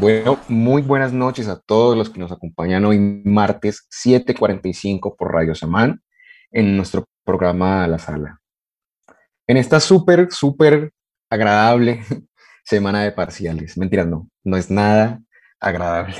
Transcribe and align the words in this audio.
Bueno, 0.00 0.40
muy 0.48 0.80
buenas 0.80 1.12
noches 1.12 1.46
a 1.46 1.60
todos 1.60 1.94
los 1.94 2.08
que 2.08 2.18
nos 2.18 2.32
acompañan 2.32 2.86
hoy 2.86 2.98
martes 2.98 3.86
7:45 3.90 5.14
por 5.14 5.30
Radio 5.30 5.54
Samán 5.54 6.00
en 6.50 6.74
nuestro 6.74 7.04
programa 7.22 7.86
La 7.86 7.98
Sala. 7.98 8.40
En 9.46 9.58
esta 9.58 9.78
súper, 9.78 10.32
súper 10.32 10.92
agradable 11.28 12.00
semana 12.64 13.04
de 13.04 13.12
parciales. 13.12 13.76
Mentira, 13.76 14.06
no, 14.06 14.30
no 14.42 14.56
es 14.56 14.70
nada 14.70 15.20
agradable. 15.60 16.16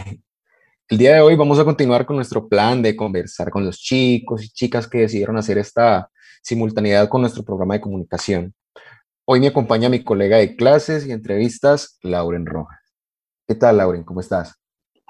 El 0.86 0.98
día 0.98 1.14
de 1.14 1.22
hoy 1.22 1.34
vamos 1.36 1.58
a 1.58 1.64
continuar 1.64 2.04
con 2.04 2.16
nuestro 2.16 2.50
plan 2.50 2.82
de 2.82 2.94
conversar 2.94 3.48
con 3.48 3.64
los 3.64 3.78
chicos 3.78 4.44
y 4.44 4.50
chicas 4.50 4.86
que 4.86 4.98
decidieron 4.98 5.38
hacer 5.38 5.56
esta 5.56 6.10
simultaneidad 6.42 7.08
con 7.08 7.22
nuestro 7.22 7.44
programa 7.44 7.72
de 7.72 7.80
comunicación. 7.80 8.54
Hoy 9.24 9.40
me 9.40 9.46
acompaña 9.46 9.88
mi 9.88 10.04
colega 10.04 10.36
de 10.36 10.54
clases 10.54 11.06
y 11.06 11.12
entrevistas, 11.12 11.98
Lauren 12.02 12.44
Rojas. 12.44 12.79
¿Qué 13.50 13.56
tal, 13.56 13.78
Lauren? 13.78 14.04
¿Cómo 14.04 14.20
estás? 14.20 14.54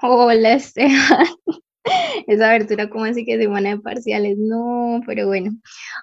Hola, 0.01 0.53
Esteban. 0.53 1.27
Esa 2.27 2.49
abertura, 2.49 2.89
¿cómo 2.89 3.05
así 3.05 3.23
que 3.23 3.37
semana 3.37 3.69
de 3.69 3.77
parciales? 3.77 4.35
No, 4.39 4.99
pero 5.05 5.27
bueno. 5.27 5.51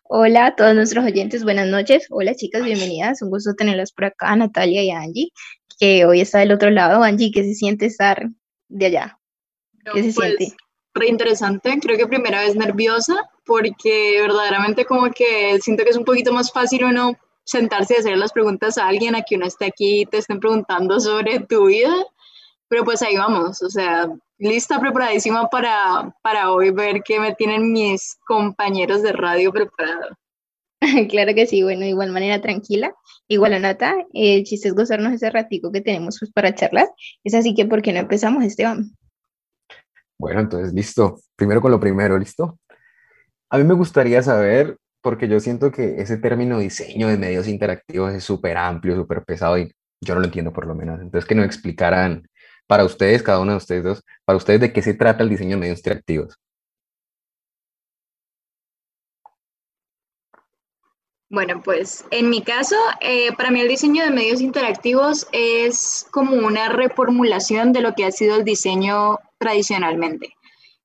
Hola 0.05 0.47
a 0.47 0.55
todos 0.55 0.73
nuestros 0.73 1.05
oyentes, 1.05 1.43
buenas 1.43 1.67
noches. 1.67 2.07
Hola, 2.11 2.37
chicas, 2.37 2.63
bienvenidas. 2.63 3.23
Un 3.23 3.31
gusto 3.31 3.55
tenerlas 3.57 3.91
por 3.91 4.05
acá, 4.05 4.37
Natalia 4.37 4.85
y 4.85 4.91
Angie, 4.93 5.33
que 5.81 6.07
hoy 6.07 6.21
está 6.21 6.39
del 6.39 6.53
otro 6.53 6.71
lado. 6.71 7.03
Angie, 7.03 7.33
¿qué 7.35 7.43
se 7.43 7.55
siente 7.55 7.87
estar 7.87 8.29
de 8.69 8.87
allá? 8.87 9.19
¿Qué 9.93 10.05
se 10.05 10.15
pues, 10.15 10.37
siente? 10.37 10.57
Re 10.95 11.09
interesante, 11.09 11.77
creo 11.83 11.99
que 11.99 12.07
primera 12.07 12.43
vez 12.43 12.55
nerviosa, 12.55 13.17
porque 13.45 14.19
verdaderamente 14.21 14.85
como 14.85 15.11
que 15.11 15.59
siento 15.61 15.83
que 15.83 15.91
es 15.91 15.97
un 15.97 16.05
poquito 16.05 16.33
más 16.33 16.53
fácil 16.53 16.85
uno 16.85 17.19
sentarse 17.43 17.95
y 17.95 17.97
hacer 17.97 18.17
las 18.17 18.31
preguntas 18.31 18.79
a 18.79 18.87
alguien 18.87 19.17
a 19.17 19.23
que 19.23 19.35
uno 19.35 19.47
esté 19.47 19.65
aquí 19.65 20.03
y 20.03 20.07
te 20.07 20.19
estén 20.19 20.39
preguntando 20.39 21.01
sobre 21.01 21.41
tu 21.41 21.67
vida 21.67 21.93
pero 22.69 22.85
pues 22.85 23.03
ahí 23.03 23.17
vamos, 23.17 23.63
o 23.63 23.71
sea, 23.71 24.09
lista, 24.39 24.79
preparadísima 24.81 25.49
para, 25.49 26.15
para 26.23 26.53
hoy 26.53 26.71
ver 26.71 27.03
qué 27.05 27.19
me 27.19 27.35
tienen 27.35 27.73
mis 27.73 28.17
compañeros 28.27 29.03
de 29.03 29.13
radio 29.13 29.53
preparado. 29.53 30.17
claro 31.11 31.35
que 31.35 31.47
sí, 31.47 31.63
bueno, 31.63 31.81
de 31.81 31.89
igual 31.89 32.13
manera 32.13 32.41
tranquila. 32.41 32.95
Igual, 33.27 33.55
Anata, 33.55 33.95
el 34.13 34.45
chiste 34.45 34.69
es 34.69 34.75
gozarnos 34.75 35.13
ese 35.13 35.31
ratico 35.31 35.73
que 35.73 35.81
tenemos 35.81 36.19
pues, 36.19 36.33
para 36.33 36.55
charlar. 36.55 36.89
Es 37.25 37.35
así 37.35 37.55
que, 37.55 37.67
¿por 37.67 37.83
qué 37.83 37.93
no 37.93 38.01
empezamos, 38.01 38.45
Esteban? 38.45 38.97
Bueno, 40.19 40.41
entonces, 40.41 40.73
listo. 40.73 41.21
Primero 41.37 41.61
con 41.61 41.71
lo 41.71 41.81
primero, 41.81 42.19
¿listo? 42.19 42.59
A 43.51 43.59
mí 43.59 43.65
me 43.65 43.75
gustaría 43.75 44.23
saber, 44.23 44.77
porque 45.01 45.29
yo 45.29 45.41
siento 45.41 45.71
que 45.71 46.01
ese 46.01 46.17
término 46.17 46.59
diseño 46.59 47.09
de 47.09 47.19
medios 47.19 47.49
interactivos 47.49 48.13
es 48.13 48.25
súper 48.25 48.57
amplio, 48.57 48.97
súper 48.97 49.25
pesado 49.25 49.59
y 49.59 49.73
yo 50.01 50.15
no 50.15 50.21
lo 50.21 50.27
entiendo 50.27 50.53
por 50.53 50.67
lo 50.67 50.75
menos. 50.75 51.01
Entonces, 51.01 51.27
que 51.27 51.35
nos 51.35 51.47
explicaran 51.47 52.29
para 52.69 52.85
ustedes, 52.85 53.23
cada 53.23 53.41
uno 53.41 53.53
de 53.53 53.59
ustedes 53.59 53.83
dos, 53.83 54.05
para 54.25 54.37
ustedes 54.37 54.61
de 54.61 54.73
qué 54.73 54.83
se 54.83 54.95
trata 54.95 55.25
el 55.25 55.31
diseño 55.31 55.57
de 55.57 55.61
medios 55.61 55.79
interactivos. 55.79 56.39
Bueno, 61.31 61.61
pues 61.63 62.07
en 62.11 62.31
mi 62.31 62.43
caso, 62.43 62.77
eh, 63.01 63.33
para 63.37 63.51
mí 63.51 63.61
el 63.61 63.69
diseño 63.69 64.05
de 64.05 64.11
medios 64.11 64.41
interactivos 64.41 65.27
es 65.33 66.07
como 66.11 66.37
una 66.37 66.71
reformulación 66.71 67.73
de 67.73 67.83
lo 67.83 67.95
que 67.95 68.07
ha 68.07 68.13
sido 68.13 68.37
el 68.37 68.45
diseño 68.45 69.19
tradicionalmente. 69.39 70.35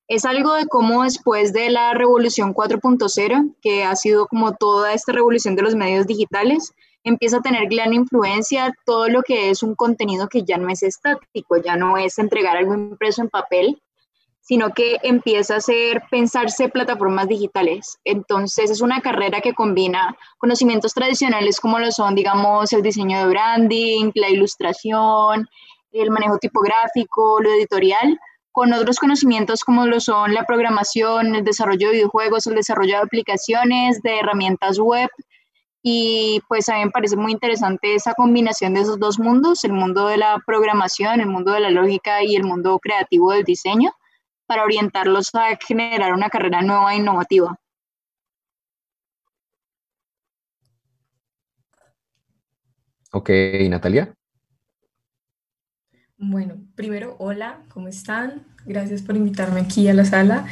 Es 0.06 0.26
algo 0.26 0.52
de 0.54 0.66
cómo 0.66 1.04
después 1.04 1.54
de 1.54 1.70
la 1.70 1.94
revolución 1.94 2.52
4.0, 2.52 3.54
que 3.62 3.84
ha 3.84 3.96
sido 3.96 4.26
como 4.26 4.54
toda 4.54 4.92
esta 4.92 5.12
revolución 5.12 5.56
de 5.56 5.62
los 5.62 5.74
medios 5.74 6.06
digitales, 6.06 6.74
empieza 7.04 7.36
a 7.36 7.42
tener 7.42 7.68
gran 7.68 7.92
influencia 7.92 8.74
todo 8.84 9.08
lo 9.08 9.22
que 9.22 9.50
es 9.50 9.62
un 9.62 9.74
contenido 9.74 10.28
que 10.28 10.42
ya 10.42 10.56
no 10.56 10.68
es 10.70 10.82
estático, 10.82 11.58
ya 11.58 11.76
no 11.76 11.96
es 11.98 12.18
entregar 12.18 12.56
algo 12.56 12.74
impreso 12.74 13.22
en 13.22 13.28
papel, 13.28 13.80
sino 14.40 14.70
que 14.70 14.98
empieza 15.02 15.56
a 15.56 15.60
ser 15.60 16.02
pensarse 16.10 16.68
plataformas 16.68 17.28
digitales. 17.28 17.98
Entonces 18.04 18.70
es 18.70 18.80
una 18.80 19.00
carrera 19.00 19.40
que 19.40 19.54
combina 19.54 20.16
conocimientos 20.38 20.92
tradicionales 20.92 21.60
como 21.60 21.78
lo 21.78 21.90
son, 21.92 22.14
digamos, 22.14 22.72
el 22.72 22.82
diseño 22.82 23.20
de 23.20 23.26
branding, 23.26 24.10
la 24.14 24.28
ilustración, 24.28 25.48
el 25.92 26.10
manejo 26.10 26.38
tipográfico, 26.38 27.40
lo 27.40 27.50
editorial, 27.52 28.18
con 28.52 28.72
otros 28.72 28.98
conocimientos 28.98 29.64
como 29.64 29.86
lo 29.86 29.98
son 29.98 30.34
la 30.34 30.44
programación, 30.44 31.34
el 31.34 31.44
desarrollo 31.44 31.88
de 31.88 31.94
videojuegos, 31.94 32.46
el 32.46 32.54
desarrollo 32.54 32.96
de 32.96 33.02
aplicaciones, 33.02 34.00
de 34.02 34.18
herramientas 34.18 34.78
web, 34.78 35.08
y 35.86 36.40
pues 36.48 36.70
a 36.70 36.78
mí 36.78 36.86
me 36.86 36.90
parece 36.90 37.14
muy 37.14 37.30
interesante 37.30 37.94
esa 37.94 38.14
combinación 38.14 38.72
de 38.72 38.80
esos 38.80 38.98
dos 38.98 39.18
mundos, 39.18 39.64
el 39.64 39.74
mundo 39.74 40.08
de 40.08 40.16
la 40.16 40.42
programación, 40.46 41.20
el 41.20 41.26
mundo 41.26 41.52
de 41.52 41.60
la 41.60 41.70
lógica 41.70 42.24
y 42.24 42.36
el 42.36 42.44
mundo 42.44 42.78
creativo 42.78 43.32
del 43.32 43.44
diseño, 43.44 43.92
para 44.46 44.64
orientarlos 44.64 45.34
a 45.34 45.56
generar 45.56 46.14
una 46.14 46.30
carrera 46.30 46.62
nueva 46.62 46.94
e 46.94 46.96
innovativa. 46.96 47.58
Ok, 53.12 53.28
Natalia. 53.68 54.14
Bueno, 56.16 56.56
primero, 56.74 57.16
hola, 57.18 57.60
¿cómo 57.68 57.88
están? 57.88 58.46
Gracias 58.64 59.02
por 59.02 59.16
invitarme 59.16 59.60
aquí 59.60 59.86
a 59.88 59.92
la 59.92 60.06
sala. 60.06 60.46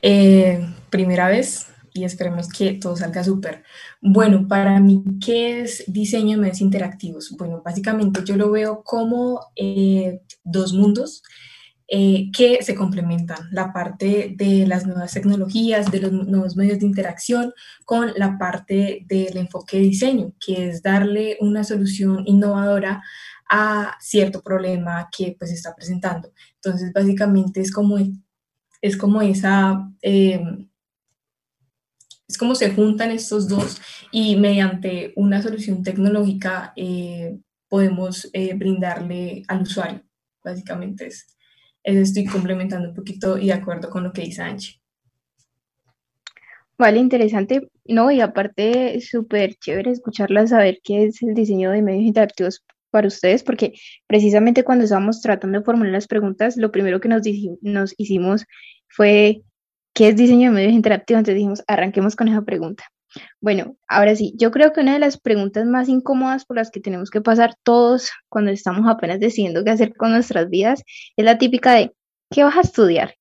Eh, 0.00 0.66
primera 0.88 1.28
vez, 1.28 1.70
y 1.98 2.04
esperemos 2.04 2.48
que 2.48 2.74
todo 2.74 2.96
salga 2.96 3.24
súper. 3.24 3.64
Bueno, 4.00 4.46
para 4.46 4.78
mí, 4.78 5.02
¿qué 5.24 5.60
es 5.62 5.84
diseño 5.88 6.36
de 6.36 6.42
medios 6.42 6.60
interactivos? 6.60 7.34
Bueno, 7.36 7.60
básicamente 7.64 8.20
yo 8.24 8.36
lo 8.36 8.50
veo 8.50 8.82
como 8.84 9.40
eh, 9.56 10.20
dos 10.44 10.72
mundos 10.72 11.22
eh, 11.88 12.30
que 12.36 12.62
se 12.62 12.74
complementan, 12.74 13.48
la 13.50 13.72
parte 13.72 14.34
de 14.36 14.66
las 14.66 14.86
nuevas 14.86 15.12
tecnologías, 15.12 15.90
de 15.90 16.00
los 16.02 16.12
nuevos 16.12 16.54
medios 16.54 16.78
de 16.78 16.86
interacción, 16.86 17.52
con 17.84 18.12
la 18.14 18.38
parte 18.38 19.06
del 19.08 19.36
enfoque 19.38 19.78
de 19.78 19.84
diseño, 19.84 20.34
que 20.38 20.68
es 20.68 20.82
darle 20.82 21.36
una 21.40 21.64
solución 21.64 22.22
innovadora 22.26 23.02
a 23.50 23.96
cierto 24.00 24.42
problema 24.42 25.08
que 25.16 25.34
pues 25.38 25.50
está 25.50 25.74
presentando. 25.74 26.30
Entonces, 26.56 26.92
básicamente 26.92 27.60
es 27.60 27.72
como, 27.72 27.96
es 28.80 28.96
como 28.96 29.20
esa... 29.22 29.90
Eh, 30.00 30.40
es 32.28 32.36
como 32.36 32.54
se 32.54 32.70
juntan 32.72 33.10
estos 33.10 33.48
dos 33.48 33.80
y 34.12 34.36
mediante 34.36 35.12
una 35.16 35.42
solución 35.42 35.82
tecnológica 35.82 36.74
eh, 36.76 37.38
podemos 37.68 38.28
eh, 38.34 38.54
brindarle 38.54 39.42
al 39.48 39.62
usuario. 39.62 40.02
Básicamente 40.44 41.06
es, 41.06 41.36
estoy 41.82 42.26
complementando 42.26 42.90
un 42.90 42.94
poquito 42.94 43.38
y 43.38 43.46
de 43.46 43.54
acuerdo 43.54 43.88
con 43.88 44.04
lo 44.04 44.12
que 44.12 44.22
dice 44.22 44.42
Angie. 44.42 44.80
Vale, 46.76 46.98
interesante. 46.98 47.68
No, 47.86 48.10
y 48.10 48.20
aparte, 48.20 49.00
súper 49.00 49.54
chévere 49.56 49.90
escucharla, 49.90 50.46
saber 50.46 50.78
qué 50.84 51.06
es 51.06 51.22
el 51.22 51.34
diseño 51.34 51.70
de 51.70 51.82
medios 51.82 52.04
interactivos 52.04 52.64
para 52.90 53.08
ustedes, 53.08 53.42
porque 53.42 53.72
precisamente 54.06 54.62
cuando 54.62 54.84
estábamos 54.84 55.20
tratando 55.20 55.58
de 55.58 55.64
formular 55.64 55.92
las 55.92 56.06
preguntas, 56.06 56.56
lo 56.56 56.70
primero 56.70 57.00
que 57.00 57.08
nos, 57.08 57.22
nos 57.62 57.94
hicimos 57.98 58.44
fue 58.86 59.42
¿Qué 59.98 60.06
es 60.10 60.16
diseño 60.16 60.50
de 60.50 60.54
medios 60.54 60.74
interactivos? 60.74 61.18
Entonces 61.18 61.34
dijimos, 61.34 61.64
arranquemos 61.66 62.14
con 62.14 62.28
esa 62.28 62.42
pregunta. 62.42 62.84
Bueno, 63.40 63.76
ahora 63.88 64.14
sí, 64.14 64.32
yo 64.36 64.52
creo 64.52 64.72
que 64.72 64.80
una 64.80 64.92
de 64.92 65.00
las 65.00 65.18
preguntas 65.18 65.66
más 65.66 65.88
incómodas 65.88 66.44
por 66.44 66.56
las 66.56 66.70
que 66.70 66.78
tenemos 66.78 67.10
que 67.10 67.20
pasar 67.20 67.56
todos 67.64 68.12
cuando 68.28 68.52
estamos 68.52 68.88
apenas 68.88 69.18
decidiendo 69.18 69.64
qué 69.64 69.70
hacer 69.70 69.96
con 69.96 70.12
nuestras 70.12 70.48
vidas 70.50 70.84
es 71.16 71.24
la 71.24 71.36
típica 71.38 71.72
de, 71.74 71.92
¿qué 72.30 72.44
vas 72.44 72.56
a 72.56 72.60
estudiar? 72.60 73.16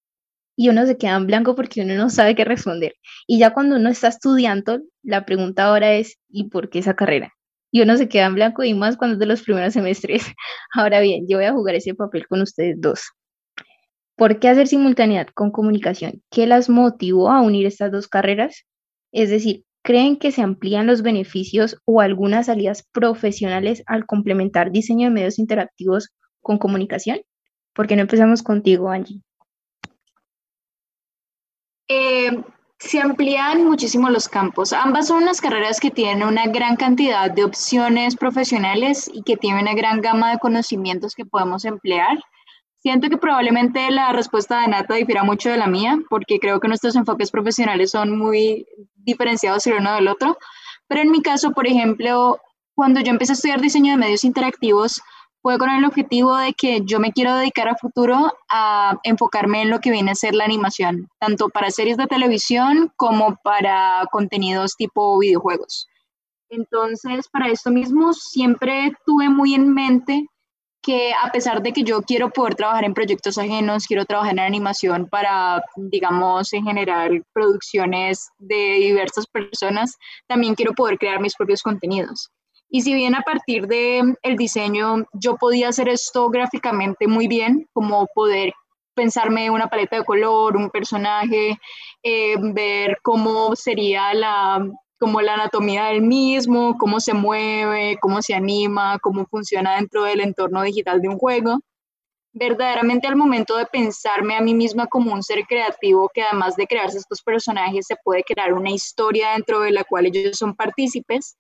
Y 0.56 0.70
uno 0.70 0.86
se 0.86 1.00
queda 1.00 1.16
en 1.16 1.26
blanco 1.26 1.56
porque 1.56 1.82
uno 1.82 1.96
no 1.96 2.12
sabe 2.12 2.36
qué 2.36 2.46
responder. 2.46 2.94
Y 3.26 3.40
ya 3.40 3.56
cuando 3.56 3.78
uno 3.78 3.90
está 3.90 4.10
estudiando, 4.10 4.80
la 5.02 5.26
pregunta 5.26 5.66
ahora 5.66 5.96
es, 5.96 6.20
¿y 6.30 6.50
por 6.50 6.70
qué 6.70 6.78
esa 6.78 6.96
carrera? 6.96 7.34
Y 7.72 7.82
uno 7.82 7.98
se 7.98 8.08
queda 8.08 8.28
en 8.28 8.36
blanco 8.36 8.64
y 8.64 8.76
más 8.76 8.98
cuando 8.98 9.16
es 9.16 9.20
de 9.20 9.26
los 9.26 9.42
primeros 9.42 9.74
semestres. 9.74 10.22
Ahora 10.76 11.00
bien, 11.00 11.26
yo 11.28 11.38
voy 11.38 11.48
a 11.48 11.54
jugar 11.54 11.74
ese 11.74 11.96
papel 11.96 12.28
con 12.28 12.42
ustedes 12.42 12.76
dos. 12.80 13.02
¿Por 14.18 14.40
qué 14.40 14.50
hacer 14.50 14.68
simultaneidad 14.68 15.28
con 15.28 15.52
comunicación? 15.52 16.24
¿Qué 16.32 16.48
las 16.48 16.70
motivó 16.70 17.30
a 17.30 17.40
unir 17.40 17.68
estas 17.68 17.92
dos 17.92 18.08
carreras? 18.08 18.66
Es 19.12 19.30
decir, 19.30 19.64
¿creen 19.84 20.18
que 20.18 20.32
se 20.32 20.42
amplían 20.42 20.88
los 20.88 21.04
beneficios 21.04 21.78
o 21.86 22.02
algunas 22.02 22.48
salidas 22.48 22.84
profesionales 22.92 23.84
al 23.86 24.08
complementar 24.08 24.72
diseño 24.72 25.08
de 25.08 25.14
medios 25.14 25.38
interactivos 25.38 26.10
con 26.42 26.58
comunicación? 26.58 27.22
¿Por 27.74 27.86
qué 27.86 27.96
no 27.96 28.02
empezamos 28.02 28.42
contigo, 28.42 28.90
Angie? 28.90 29.22
Eh, 31.88 32.42
se 32.80 33.00
amplían 33.00 33.66
muchísimo 33.66 34.10
los 34.10 34.28
campos. 34.28 34.74
Ambas 34.74 35.10
son 35.10 35.22
unas 35.22 35.42
carreras 35.42 35.80
que 35.80 35.92
tienen 35.92 36.28
una 36.28 36.48
gran 36.48 36.76
cantidad 36.76 37.30
de 37.30 37.44
opciones 37.44 38.16
profesionales 38.16 39.08
y 39.14 39.22
que 39.22 39.38
tienen 39.38 39.62
una 39.62 39.76
gran 39.76 40.02
gama 40.02 40.32
de 40.32 40.40
conocimientos 40.40 41.14
que 41.14 41.24
podemos 41.24 41.66
emplear. 41.66 42.18
Siento 42.80 43.10
que 43.10 43.18
probablemente 43.18 43.90
la 43.92 44.14
respuesta 44.14 44.62
de 44.62 44.68
Nata 44.68 44.94
difiera 44.96 45.24
mucho 45.24 45.50
de 45.50 45.58
la 45.58 45.68
mía, 45.68 45.98
porque 46.10 46.40
creo 46.40 46.60
que 46.60 46.68
nuestros 46.68 46.96
enfoques 46.96 47.32
profesionales 47.32 47.92
son 47.92 48.18
muy 48.18 48.68
diferenciados 48.96 49.66
el 49.68 49.74
uno 49.76 49.96
del 49.96 50.08
otro. 50.08 50.38
Pero 50.88 51.02
en 51.02 51.12
mi 51.12 51.22
caso, 51.22 51.52
por 51.52 51.68
ejemplo, 51.68 52.40
cuando 52.76 53.02
yo 53.02 53.12
empecé 53.12 53.32
a 53.32 53.36
estudiar 53.36 53.62
diseño 53.62 53.92
de 53.92 53.98
medios 53.98 54.24
interactivos, 54.24 55.02
fue 55.42 55.58
con 55.58 55.70
el 55.70 55.86
objetivo 55.86 56.36
de 56.36 56.54
que 56.54 56.82
yo 56.84 57.00
me 57.00 57.12
quiero 57.12 57.36
dedicar 57.36 57.68
a 57.68 57.76
futuro 57.76 58.34
a 58.50 59.00
enfocarme 59.04 59.62
en 59.62 59.70
lo 59.70 59.80
que 59.80 59.92
viene 59.92 60.12
a 60.12 60.16
ser 60.16 60.36
la 60.36 60.46
animación, 60.46 61.10
tanto 61.20 61.50
para 61.50 61.72
series 61.72 61.98
de 61.98 62.08
televisión 62.08 62.92
como 62.96 63.38
para 63.44 64.06
contenidos 64.12 64.76
tipo 64.76 65.18
videojuegos. 65.18 65.88
Entonces, 66.50 67.28
para 67.30 67.50
esto 67.50 67.72
mismo, 67.72 68.14
siempre 68.14 68.94
tuve 69.06 69.30
muy 69.30 69.54
en 69.54 69.74
mente 69.74 70.28
que 70.82 71.12
a 71.14 71.32
pesar 71.32 71.62
de 71.62 71.74
que 71.74 71.84
yo 71.84 72.02
quiero 72.02 72.30
poder 72.30 72.56
trabajar 72.56 72.86
en 72.86 72.94
proyectos 72.94 73.38
ajenos, 73.38 73.86
quiero 73.88 74.06
trabajar 74.06 74.34
en 74.34 74.40
animación 74.40 75.08
para, 75.10 75.62
digamos, 75.76 76.54
en 76.54 76.64
general, 76.66 77.24
producciones 77.34 78.30
de 78.40 78.76
diversas 78.80 79.28
personas, 79.28 79.98
también 80.28 80.56
quiero 80.56 80.74
poder 80.74 80.98
crear 80.98 81.20
mis 81.20 81.36
propios 81.36 81.62
contenidos. 81.62 82.30
Y 82.70 82.82
si 82.82 82.94
bien 82.94 83.16
a 83.16 83.22
partir 83.22 83.68
del 83.68 84.16
el 84.24 84.36
diseño 84.36 85.06
yo 85.14 85.38
podía 85.38 85.70
hacer 85.70 85.88
esto 85.90 86.30
gráficamente 86.30 87.08
muy 87.08 87.28
bien, 87.28 87.68
como 87.74 88.08
poder 88.14 88.54
pensarme 88.94 89.50
una 89.50 89.68
paleta 89.68 89.98
de 89.98 90.04
color, 90.04 90.58
un 90.58 90.70
personaje, 90.70 91.60
eh, 92.04 92.36
ver 92.54 92.98
cómo 93.04 93.56
sería 93.56 94.14
la, 94.14 94.68
como 95.00 95.22
la 95.22 95.36
anatomía 95.36 95.86
del 95.86 96.02
mismo, 96.02 96.78
cómo 96.78 97.00
se 97.00 97.14
mueve, 97.14 97.98
cómo 98.02 98.22
se 98.22 98.34
anima, 98.34 98.98
cómo 99.00 99.26
funciona 99.26 99.76
dentro 99.76 100.04
del 100.04 100.22
entorno 100.22 100.62
digital 100.64 101.02
de 101.02 101.10
un 101.10 101.18
juego. 101.18 101.60
Verdaderamente 102.34 103.08
al 103.08 103.16
momento 103.16 103.58
de 103.58 103.66
pensarme 103.66 104.36
a 104.36 104.42
mí 104.42 104.54
misma 104.54 104.88
como 104.88 105.14
un 105.14 105.24
ser 105.24 105.46
creativo 105.46 106.10
que 106.14 106.22
además 106.22 106.56
de 106.56 106.68
crearse 106.68 106.98
estos 106.98 107.22
personajes 107.22 107.86
se 107.88 107.96
puede 108.04 108.24
crear 108.24 108.54
una 108.54 108.72
historia 108.72 109.32
dentro 109.32 109.62
de 109.62 109.72
la 109.72 109.84
cual 109.84 110.08
ellos 110.08 110.38
son 110.38 110.56
partícipes, 110.56 111.38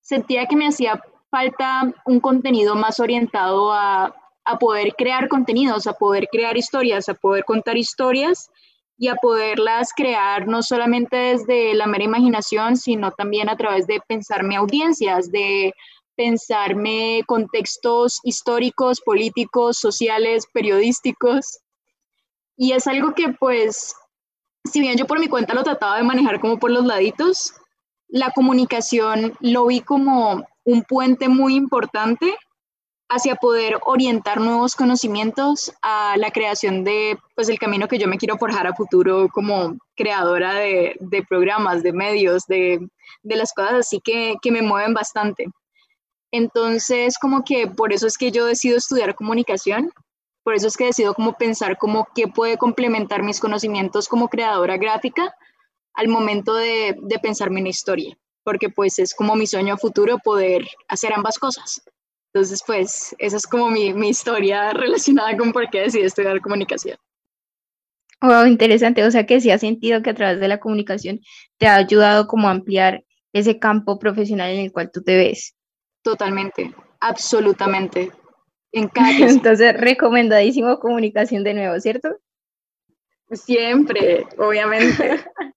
sentía 0.00 0.46
que 0.46 0.56
me 0.56 0.68
hacía 0.68 1.02
falta 1.30 1.92
un 2.04 2.20
contenido 2.20 2.74
más 2.74 3.00
orientado 3.00 3.72
a, 3.72 4.14
a 4.44 4.58
poder 4.58 4.94
crear 4.96 5.28
contenidos, 5.28 5.86
a 5.86 5.94
poder 5.94 6.28
crear 6.30 6.56
historias, 6.56 7.08
a 7.08 7.14
poder 7.14 7.44
contar 7.44 7.76
historias 7.76 8.50
y 8.96 9.08
a 9.08 9.16
poderlas 9.16 9.92
crear 9.94 10.46
no 10.46 10.62
solamente 10.62 11.16
desde 11.16 11.74
la 11.74 11.86
mera 11.86 12.04
imaginación, 12.04 12.76
sino 12.76 13.10
también 13.10 13.48
a 13.48 13.56
través 13.56 13.86
de 13.86 14.00
pensarme 14.06 14.56
audiencias, 14.56 15.30
de 15.30 15.74
pensarme 16.16 17.22
contextos 17.26 18.20
históricos, 18.22 19.00
políticos, 19.00 19.78
sociales, 19.78 20.46
periodísticos. 20.52 21.58
Y 22.56 22.72
es 22.72 22.86
algo 22.86 23.14
que 23.14 23.30
pues, 23.30 23.94
si 24.64 24.80
bien 24.80 24.96
yo 24.96 25.06
por 25.06 25.18
mi 25.18 25.28
cuenta 25.28 25.54
lo 25.54 25.64
trataba 25.64 25.96
de 25.96 26.04
manejar 26.04 26.40
como 26.40 26.58
por 26.58 26.70
los 26.70 26.84
laditos, 26.84 27.52
la 28.08 28.30
comunicación 28.30 29.36
lo 29.40 29.66
vi 29.66 29.80
como 29.80 30.46
un 30.64 30.82
puente 30.82 31.28
muy 31.28 31.56
importante 31.56 32.34
hacia 33.14 33.36
poder 33.36 33.78
orientar 33.86 34.40
nuevos 34.40 34.74
conocimientos 34.74 35.72
a 35.82 36.16
la 36.16 36.32
creación 36.32 36.82
de, 36.82 37.16
pues, 37.36 37.48
el 37.48 37.60
camino 37.60 37.86
que 37.86 37.98
yo 37.98 38.08
me 38.08 38.18
quiero 38.18 38.36
forjar 38.38 38.66
a 38.66 38.74
futuro 38.74 39.28
como 39.32 39.76
creadora 39.94 40.54
de, 40.54 40.96
de 40.98 41.22
programas, 41.22 41.82
de 41.84 41.92
medios, 41.92 42.44
de, 42.46 42.80
de, 43.22 43.36
las 43.36 43.52
cosas 43.52 43.74
así 43.74 44.00
que, 44.00 44.34
que 44.42 44.50
me 44.50 44.62
mueven 44.62 44.94
bastante. 44.94 45.46
Entonces, 46.32 47.16
como 47.18 47.44
que 47.44 47.68
por 47.68 47.92
eso 47.92 48.08
es 48.08 48.18
que 48.18 48.32
yo 48.32 48.46
decido 48.46 48.76
estudiar 48.76 49.14
comunicación, 49.14 49.92
por 50.42 50.54
eso 50.54 50.66
es 50.66 50.76
que 50.76 50.86
decido 50.86 51.14
como 51.14 51.34
pensar 51.34 51.78
como 51.78 52.08
qué 52.16 52.26
puede 52.26 52.58
complementar 52.58 53.22
mis 53.22 53.38
conocimientos 53.38 54.08
como 54.08 54.28
creadora 54.28 54.76
gráfica 54.76 55.34
al 55.94 56.08
momento 56.08 56.54
de, 56.54 56.96
de 57.00 57.18
pensarme 57.20 57.60
en 57.60 57.68
historia, 57.68 58.18
porque 58.42 58.68
pues 58.68 58.98
es 58.98 59.14
como 59.14 59.36
mi 59.36 59.46
sueño 59.46 59.76
futuro 59.76 60.18
poder 60.18 60.66
hacer 60.88 61.12
ambas 61.12 61.38
cosas. 61.38 61.80
Entonces, 62.34 62.64
pues, 62.66 63.14
esa 63.18 63.36
es 63.36 63.46
como 63.46 63.70
mi, 63.70 63.94
mi 63.94 64.08
historia 64.08 64.72
relacionada 64.72 65.36
con 65.36 65.52
por 65.52 65.70
qué 65.70 65.82
decidí 65.82 66.02
estudiar 66.02 66.40
comunicación. 66.40 66.98
Wow, 68.20 68.46
interesante. 68.46 69.04
O 69.04 69.10
sea 69.12 69.24
que 69.24 69.40
sí 69.40 69.52
has 69.52 69.60
sentido 69.60 70.02
que 70.02 70.10
a 70.10 70.14
través 70.14 70.40
de 70.40 70.48
la 70.48 70.58
comunicación 70.58 71.20
te 71.58 71.68
ha 71.68 71.76
ayudado 71.76 72.26
como 72.26 72.48
a 72.48 72.50
ampliar 72.50 73.04
ese 73.32 73.60
campo 73.60 74.00
profesional 74.00 74.50
en 74.50 74.64
el 74.64 74.72
cual 74.72 74.90
tú 74.92 75.00
te 75.04 75.16
ves. 75.16 75.54
Totalmente, 76.02 76.74
absolutamente. 76.98 78.10
En 78.72 78.88
cada 78.92 79.10
Entonces, 79.10 79.72
recomendadísimo 79.78 80.80
comunicación 80.80 81.44
de 81.44 81.54
nuevo, 81.54 81.78
¿cierto? 81.78 82.08
Siempre, 83.30 84.26
obviamente. 84.38 85.20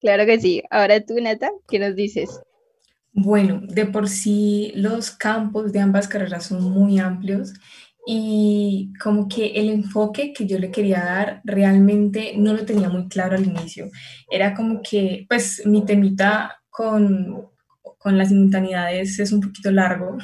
claro 0.00 0.26
que 0.26 0.38
sí. 0.38 0.62
Ahora 0.70 1.00
tú, 1.00 1.14
Nata, 1.18 1.50
¿qué 1.66 1.78
nos 1.78 1.96
dices? 1.96 2.42
Bueno, 3.12 3.60
de 3.62 3.86
por 3.86 4.08
sí 4.08 4.72
los 4.76 5.10
campos 5.10 5.72
de 5.72 5.80
ambas 5.80 6.06
carreras 6.08 6.46
son 6.46 6.62
muy 6.70 6.98
amplios 6.98 7.52
y 8.06 8.92
como 9.02 9.28
que 9.28 9.46
el 9.56 9.68
enfoque 9.68 10.32
que 10.32 10.46
yo 10.46 10.58
le 10.58 10.70
quería 10.70 11.04
dar 11.04 11.40
realmente 11.44 12.34
no 12.36 12.52
lo 12.54 12.64
tenía 12.64 12.88
muy 12.88 13.08
claro 13.08 13.36
al 13.36 13.44
inicio. 13.44 13.90
Era 14.30 14.54
como 14.54 14.80
que, 14.82 15.26
pues 15.28 15.62
mi 15.66 15.84
temita 15.84 16.62
con, 16.70 17.48
con 17.98 18.16
las 18.16 18.28
simultaneidades 18.28 19.18
es 19.18 19.32
un 19.32 19.40
poquito 19.40 19.70
largo. 19.72 20.16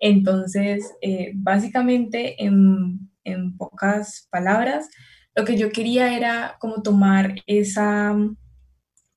Entonces, 0.00 0.92
eh, 1.02 1.32
básicamente, 1.34 2.42
en, 2.44 3.10
en 3.24 3.56
pocas 3.56 4.28
palabras, 4.30 4.88
lo 5.34 5.44
que 5.44 5.56
yo 5.56 5.70
quería 5.72 6.16
era 6.16 6.56
como 6.60 6.82
tomar 6.82 7.34
esa 7.46 8.16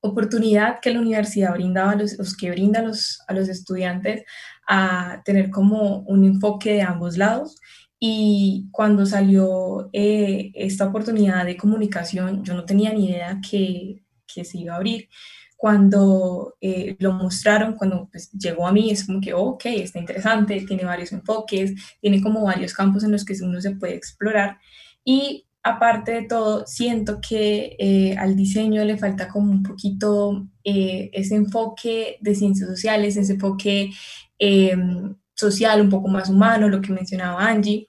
oportunidad 0.06 0.80
que 0.80 0.92
la 0.92 1.00
universidad 1.00 1.54
brindaba 1.54 1.92
a 1.92 1.96
los, 1.96 2.36
que 2.36 2.50
brinda 2.50 2.80
a 2.80 2.82
los, 2.82 3.20
a 3.26 3.34
los 3.34 3.48
estudiantes 3.48 4.24
a 4.68 5.22
tener 5.24 5.50
como 5.50 6.00
un 6.00 6.24
enfoque 6.24 6.72
de 6.74 6.82
ambos 6.82 7.16
lados. 7.16 7.56
Y 7.98 8.68
cuando 8.72 9.06
salió 9.06 9.88
eh, 9.92 10.50
esta 10.54 10.86
oportunidad 10.86 11.44
de 11.44 11.56
comunicación, 11.56 12.44
yo 12.44 12.54
no 12.54 12.64
tenía 12.64 12.92
ni 12.92 13.10
idea 13.10 13.40
que, 13.48 14.02
que 14.26 14.44
se 14.44 14.58
iba 14.58 14.74
a 14.74 14.76
abrir. 14.76 15.08
Cuando 15.56 16.56
eh, 16.60 16.96
lo 16.98 17.12
mostraron, 17.12 17.76
cuando 17.76 18.08
pues, 18.12 18.30
llegó 18.32 18.66
a 18.66 18.72
mí, 18.72 18.90
es 18.90 19.06
como 19.06 19.20
que, 19.20 19.32
ok, 19.32 19.64
está 19.66 19.98
interesante, 19.98 20.64
tiene 20.66 20.84
varios 20.84 21.12
enfoques, 21.12 21.74
tiene 22.00 22.20
como 22.20 22.44
varios 22.44 22.74
campos 22.74 23.04
en 23.04 23.12
los 23.12 23.24
que 23.24 23.34
uno 23.42 23.60
se 23.60 23.74
puede 23.76 23.94
explorar. 23.94 24.58
Y 25.02 25.46
aparte 25.66 26.12
de 26.12 26.22
todo, 26.22 26.64
siento 26.66 27.20
que 27.20 27.76
eh, 27.78 28.16
al 28.16 28.36
diseño 28.36 28.84
le 28.84 28.96
falta 28.96 29.26
como 29.26 29.50
un 29.50 29.64
poquito 29.64 30.46
eh, 30.62 31.10
ese 31.12 31.34
enfoque 31.34 32.18
de 32.20 32.34
ciencias 32.36 32.68
sociales, 32.68 33.16
ese 33.16 33.32
enfoque 33.32 33.90
em, 34.38 35.16
social, 35.34 35.80
un 35.80 35.90
poco 35.90 36.08
más 36.08 36.28
humano, 36.28 36.68
lo 36.68 36.80
que 36.80 36.92
mencionaba 36.92 37.48
Angie. 37.48 37.88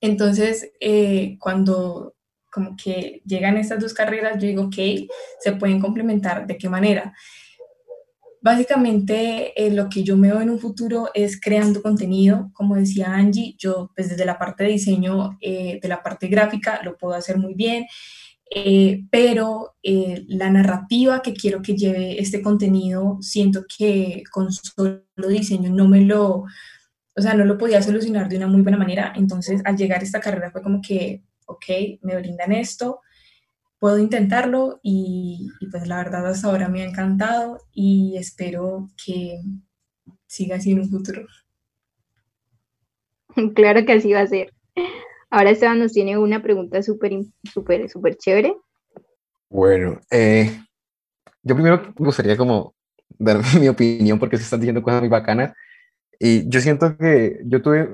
Entonces, 0.00 0.72
eh, 0.80 1.36
cuando 1.38 2.16
como 2.50 2.76
que 2.76 3.22
llegan 3.24 3.56
estas 3.56 3.78
dos 3.78 3.94
carreras, 3.94 4.34
yo 4.34 4.48
digo, 4.48 4.64
ok, 4.64 5.08
se 5.38 5.52
pueden 5.52 5.80
complementar, 5.80 6.46
¿de 6.48 6.58
qué 6.58 6.68
manera? 6.68 7.14
Básicamente 8.42 9.52
eh, 9.54 9.70
lo 9.70 9.90
que 9.90 10.02
yo 10.02 10.16
me 10.16 10.28
veo 10.28 10.40
en 10.40 10.48
un 10.48 10.58
futuro 10.58 11.10
es 11.12 11.38
creando 11.38 11.82
contenido. 11.82 12.50
Como 12.54 12.74
decía 12.74 13.12
Angie, 13.12 13.54
yo 13.58 13.90
pues 13.94 14.08
desde 14.08 14.24
la 14.24 14.38
parte 14.38 14.64
de 14.64 14.70
diseño, 14.70 15.36
eh, 15.42 15.78
de 15.82 15.88
la 15.88 16.02
parte 16.02 16.26
gráfica, 16.28 16.80
lo 16.82 16.96
puedo 16.96 17.14
hacer 17.14 17.36
muy 17.36 17.52
bien, 17.52 17.86
eh, 18.52 19.04
pero 19.10 19.76
la 19.82 20.50
narrativa 20.50 21.22
que 21.22 21.34
quiero 21.34 21.60
que 21.62 21.76
lleve 21.76 22.20
este 22.20 22.40
contenido, 22.42 23.18
siento 23.20 23.64
que 23.78 24.22
con 24.32 24.50
solo 24.52 25.02
diseño 25.28 25.70
no 25.70 25.86
me 25.86 26.00
lo, 26.00 26.44
o 27.16 27.22
sea, 27.22 27.34
no 27.34 27.44
lo 27.44 27.58
podía 27.58 27.82
solucionar 27.82 28.28
de 28.28 28.38
una 28.38 28.46
muy 28.46 28.62
buena 28.62 28.78
manera. 28.78 29.12
Entonces 29.16 29.60
al 29.64 29.76
llegar 29.76 30.00
a 30.00 30.04
esta 30.04 30.20
carrera 30.20 30.50
fue 30.50 30.62
como 30.62 30.80
que, 30.80 31.22
ok, 31.46 31.64
me 32.02 32.16
brindan 32.16 32.52
esto, 32.52 33.00
puedo 33.80 33.98
intentarlo 33.98 34.78
y, 34.82 35.50
pues 35.72 35.88
la 35.88 35.96
verdad 35.96 36.26
hasta 36.26 36.48
ahora 36.48 36.68
me 36.68 36.82
ha 36.82 36.88
encantado 36.88 37.58
y 37.72 38.16
espero 38.16 38.88
que 39.04 39.40
siga 40.26 40.56
así 40.56 40.72
en 40.72 40.80
un 40.80 40.90
futuro. 40.90 41.26
Claro 43.54 43.86
que 43.86 43.92
así 43.92 44.12
va 44.12 44.20
a 44.20 44.26
ser. 44.26 44.52
Ahora 45.30 45.50
Esteban 45.50 45.78
nos 45.78 45.92
tiene 45.92 46.18
una 46.18 46.42
pregunta 46.42 46.82
súper, 46.82 47.12
súper, 47.44 47.88
súper 47.88 48.16
chévere. 48.16 48.56
Bueno, 49.48 50.00
eh, 50.10 50.60
yo 51.42 51.54
primero 51.54 51.80
me 51.96 52.06
gustaría 52.06 52.36
como 52.36 52.74
dar 53.08 53.40
mi 53.60 53.68
opinión 53.68 54.18
porque 54.18 54.36
se 54.36 54.42
están 54.42 54.60
diciendo 54.60 54.82
cosas 54.82 55.00
muy 55.00 55.08
bacanas 55.08 55.54
y 56.18 56.48
yo 56.50 56.60
siento 56.60 56.96
que 56.96 57.40
yo 57.44 57.62
tuve 57.62 57.88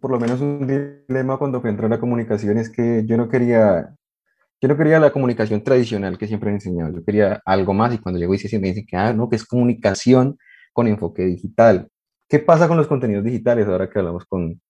por 0.00 0.12
lo 0.12 0.20
menos 0.20 0.40
un 0.40 0.66
dilema 0.66 1.38
cuando 1.38 1.60
entré 1.64 1.86
a 1.86 1.90
la 1.90 2.00
comunicación 2.00 2.56
es 2.56 2.70
que 2.70 3.04
yo 3.04 3.16
no 3.16 3.28
quería 3.28 3.97
yo 4.60 4.68
no 4.68 4.76
quería 4.76 4.98
la 4.98 5.12
comunicación 5.12 5.62
tradicional 5.62 6.18
que 6.18 6.26
siempre 6.26 6.50
he 6.50 6.54
enseñado, 6.54 6.92
yo 6.92 7.04
quería 7.04 7.40
algo 7.44 7.74
más 7.74 7.94
y 7.94 7.98
cuando 7.98 8.18
llego 8.18 8.34
y 8.34 8.58
me 8.58 8.68
dicen 8.68 8.86
que, 8.86 8.96
ah, 8.96 9.12
no, 9.12 9.28
que 9.28 9.36
es 9.36 9.44
comunicación 9.44 10.38
con 10.72 10.88
enfoque 10.88 11.24
digital. 11.24 11.88
¿Qué 12.28 12.38
pasa 12.38 12.68
con 12.68 12.76
los 12.76 12.86
contenidos 12.86 13.24
digitales 13.24 13.66
ahora 13.66 13.88
que 13.88 13.98
hablamos 13.98 14.24
con, 14.26 14.60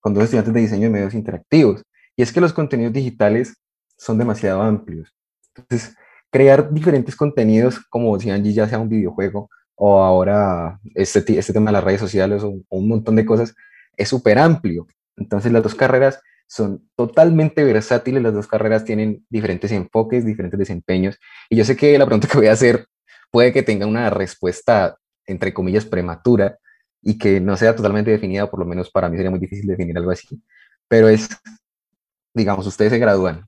con 0.00 0.14
dos 0.14 0.24
estudiantes 0.24 0.52
de 0.52 0.60
diseño 0.60 0.82
de 0.82 0.90
medios 0.90 1.14
interactivos? 1.14 1.82
Y 2.16 2.22
es 2.22 2.32
que 2.32 2.40
los 2.40 2.52
contenidos 2.52 2.92
digitales 2.92 3.56
son 3.96 4.18
demasiado 4.18 4.62
amplios. 4.62 5.14
Entonces, 5.54 5.96
crear 6.30 6.72
diferentes 6.72 7.16
contenidos, 7.16 7.80
como 7.88 8.16
decía 8.16 8.34
Angie, 8.34 8.52
ya 8.52 8.68
sea 8.68 8.78
un 8.78 8.88
videojuego 8.88 9.48
o 9.74 10.02
ahora 10.02 10.78
este, 10.94 11.38
este 11.38 11.52
tema 11.52 11.70
de 11.70 11.72
las 11.72 11.84
redes 11.84 12.00
sociales 12.00 12.42
o, 12.42 12.60
un 12.68 12.88
montón 12.88 13.16
de 13.16 13.24
cosas, 13.24 13.54
es 13.96 14.08
súper 14.08 14.38
amplio. 14.38 14.86
Entonces 15.16 15.52
las 15.52 15.62
dos 15.62 15.74
carreras 15.74 16.20
son 16.50 16.90
totalmente 16.96 17.62
versátiles, 17.62 18.20
las 18.20 18.34
dos 18.34 18.48
carreras 18.48 18.84
tienen 18.84 19.24
diferentes 19.30 19.70
enfoques, 19.70 20.26
diferentes 20.26 20.58
desempeños. 20.58 21.16
Y 21.48 21.54
yo 21.54 21.64
sé 21.64 21.76
que 21.76 21.96
la 21.96 22.06
pregunta 22.06 22.26
que 22.26 22.36
voy 22.36 22.48
a 22.48 22.52
hacer 22.52 22.86
puede 23.30 23.52
que 23.52 23.62
tenga 23.62 23.86
una 23.86 24.10
respuesta, 24.10 24.98
entre 25.26 25.54
comillas, 25.54 25.84
prematura 25.84 26.58
y 27.00 27.18
que 27.18 27.40
no 27.40 27.56
sea 27.56 27.76
totalmente 27.76 28.10
definida, 28.10 28.50
por 28.50 28.58
lo 28.58 28.66
menos 28.66 28.90
para 28.90 29.08
mí 29.08 29.16
sería 29.16 29.30
muy 29.30 29.38
difícil 29.38 29.64
definir 29.64 29.96
algo 29.96 30.10
así. 30.10 30.42
Pero 30.88 31.08
es, 31.08 31.28
digamos, 32.34 32.66
ustedes 32.66 32.90
se 32.90 32.98
gradúan. 32.98 33.46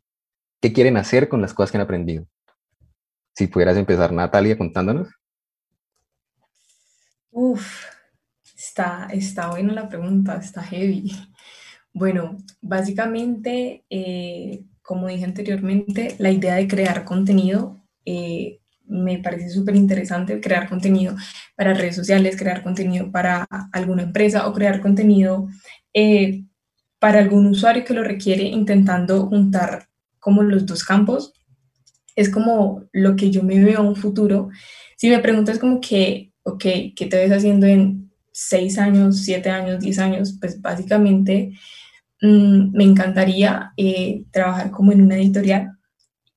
¿Qué 0.60 0.72
quieren 0.72 0.96
hacer 0.96 1.28
con 1.28 1.42
las 1.42 1.52
cosas 1.52 1.72
que 1.72 1.78
han 1.78 1.82
aprendido? 1.82 2.24
Si 3.34 3.48
pudieras 3.48 3.76
empezar, 3.76 4.12
Natalia, 4.12 4.56
contándonos. 4.56 5.08
Uf, 7.32 7.84
está, 8.56 9.08
está 9.10 9.50
buena 9.50 9.72
la 9.72 9.88
pregunta, 9.88 10.36
está 10.36 10.62
heavy. 10.62 11.10
Bueno, 11.94 12.38
básicamente, 12.60 13.84
eh, 13.90 14.64
como 14.82 15.08
dije 15.08 15.24
anteriormente, 15.24 16.14
la 16.18 16.30
idea 16.30 16.56
de 16.56 16.66
crear 16.66 17.04
contenido 17.04 17.82
eh, 18.04 18.60
me 18.86 19.18
parece 19.18 19.50
súper 19.50 19.76
interesante, 19.76 20.40
crear 20.40 20.68
contenido 20.68 21.16
para 21.56 21.74
redes 21.74 21.96
sociales, 21.96 22.36
crear 22.36 22.62
contenido 22.62 23.10
para 23.12 23.46
alguna 23.72 24.02
empresa 24.02 24.46
o 24.48 24.52
crear 24.52 24.80
contenido 24.80 25.48
eh, 25.94 26.44
para 26.98 27.18
algún 27.20 27.46
usuario 27.46 27.84
que 27.84 27.94
lo 27.94 28.02
requiere, 28.02 28.44
intentando 28.44 29.26
juntar 29.26 29.88
como 30.18 30.42
los 30.42 30.66
dos 30.66 30.84
campos. 30.84 31.32
Es 32.16 32.28
como 32.30 32.84
lo 32.92 33.16
que 33.16 33.30
yo 33.30 33.42
me 33.42 33.62
veo 33.62 33.78
a 33.80 33.82
un 33.82 33.96
futuro. 33.96 34.50
Si 34.96 35.08
me 35.08 35.18
preguntas 35.18 35.58
como 35.58 35.80
que, 35.80 36.32
ok, 36.42 36.62
¿qué 36.96 37.06
te 37.08 37.16
ves 37.16 37.32
haciendo 37.32 37.66
en 37.66 38.12
seis 38.32 38.78
años, 38.78 39.24
siete 39.24 39.50
años, 39.50 39.80
diez 39.80 39.98
años? 39.98 40.36
Pues 40.40 40.60
básicamente 40.60 41.52
Mm, 42.22 42.70
me 42.76 42.84
encantaría 42.84 43.72
eh, 43.76 44.24
trabajar 44.30 44.70
como 44.70 44.92
en 44.92 45.02
una 45.02 45.16
editorial 45.16 45.76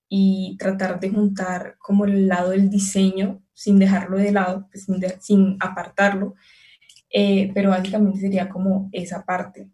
y 0.09 0.57
tratar 0.57 0.99
de 0.99 1.11
juntar 1.11 1.75
como 1.77 2.05
el 2.05 2.27
lado 2.27 2.51
del 2.51 2.71
diseño 2.71 3.43
sin 3.53 3.77
dejarlo 3.79 4.17
de 4.17 4.31
lado, 4.31 4.67
pues, 4.71 4.87
sin, 5.21 5.57
apartarlo, 5.59 6.33
eh, 7.11 7.51
pero 7.53 7.69
básicamente 7.69 8.19
sería 8.19 8.49
como 8.49 8.89
esa 8.93 9.23
parte. 9.25 9.69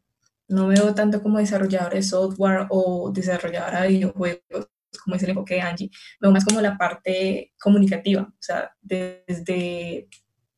No 0.50 0.68
veo 0.68 0.94
tanto 0.94 1.24
como 1.24 1.40
desarrolladora 1.40 1.96
de 1.96 2.04
software 2.04 2.68
o 2.70 3.12
desarrolladora 3.14 3.84
de 3.84 3.90
videojuegos, 3.90 4.70
como 5.04 5.16
es 5.16 5.24
el 5.24 5.30
enfoque 5.30 5.56
de 5.56 5.62
Angie, 5.62 5.92
veo 6.20 6.32
más 6.32 6.44
como 6.44 6.60
la 6.62 6.78
parte 6.78 7.54
comunicativa, 7.60 8.24
o 8.24 8.36
sea, 8.42 8.72
desde 8.82 10.10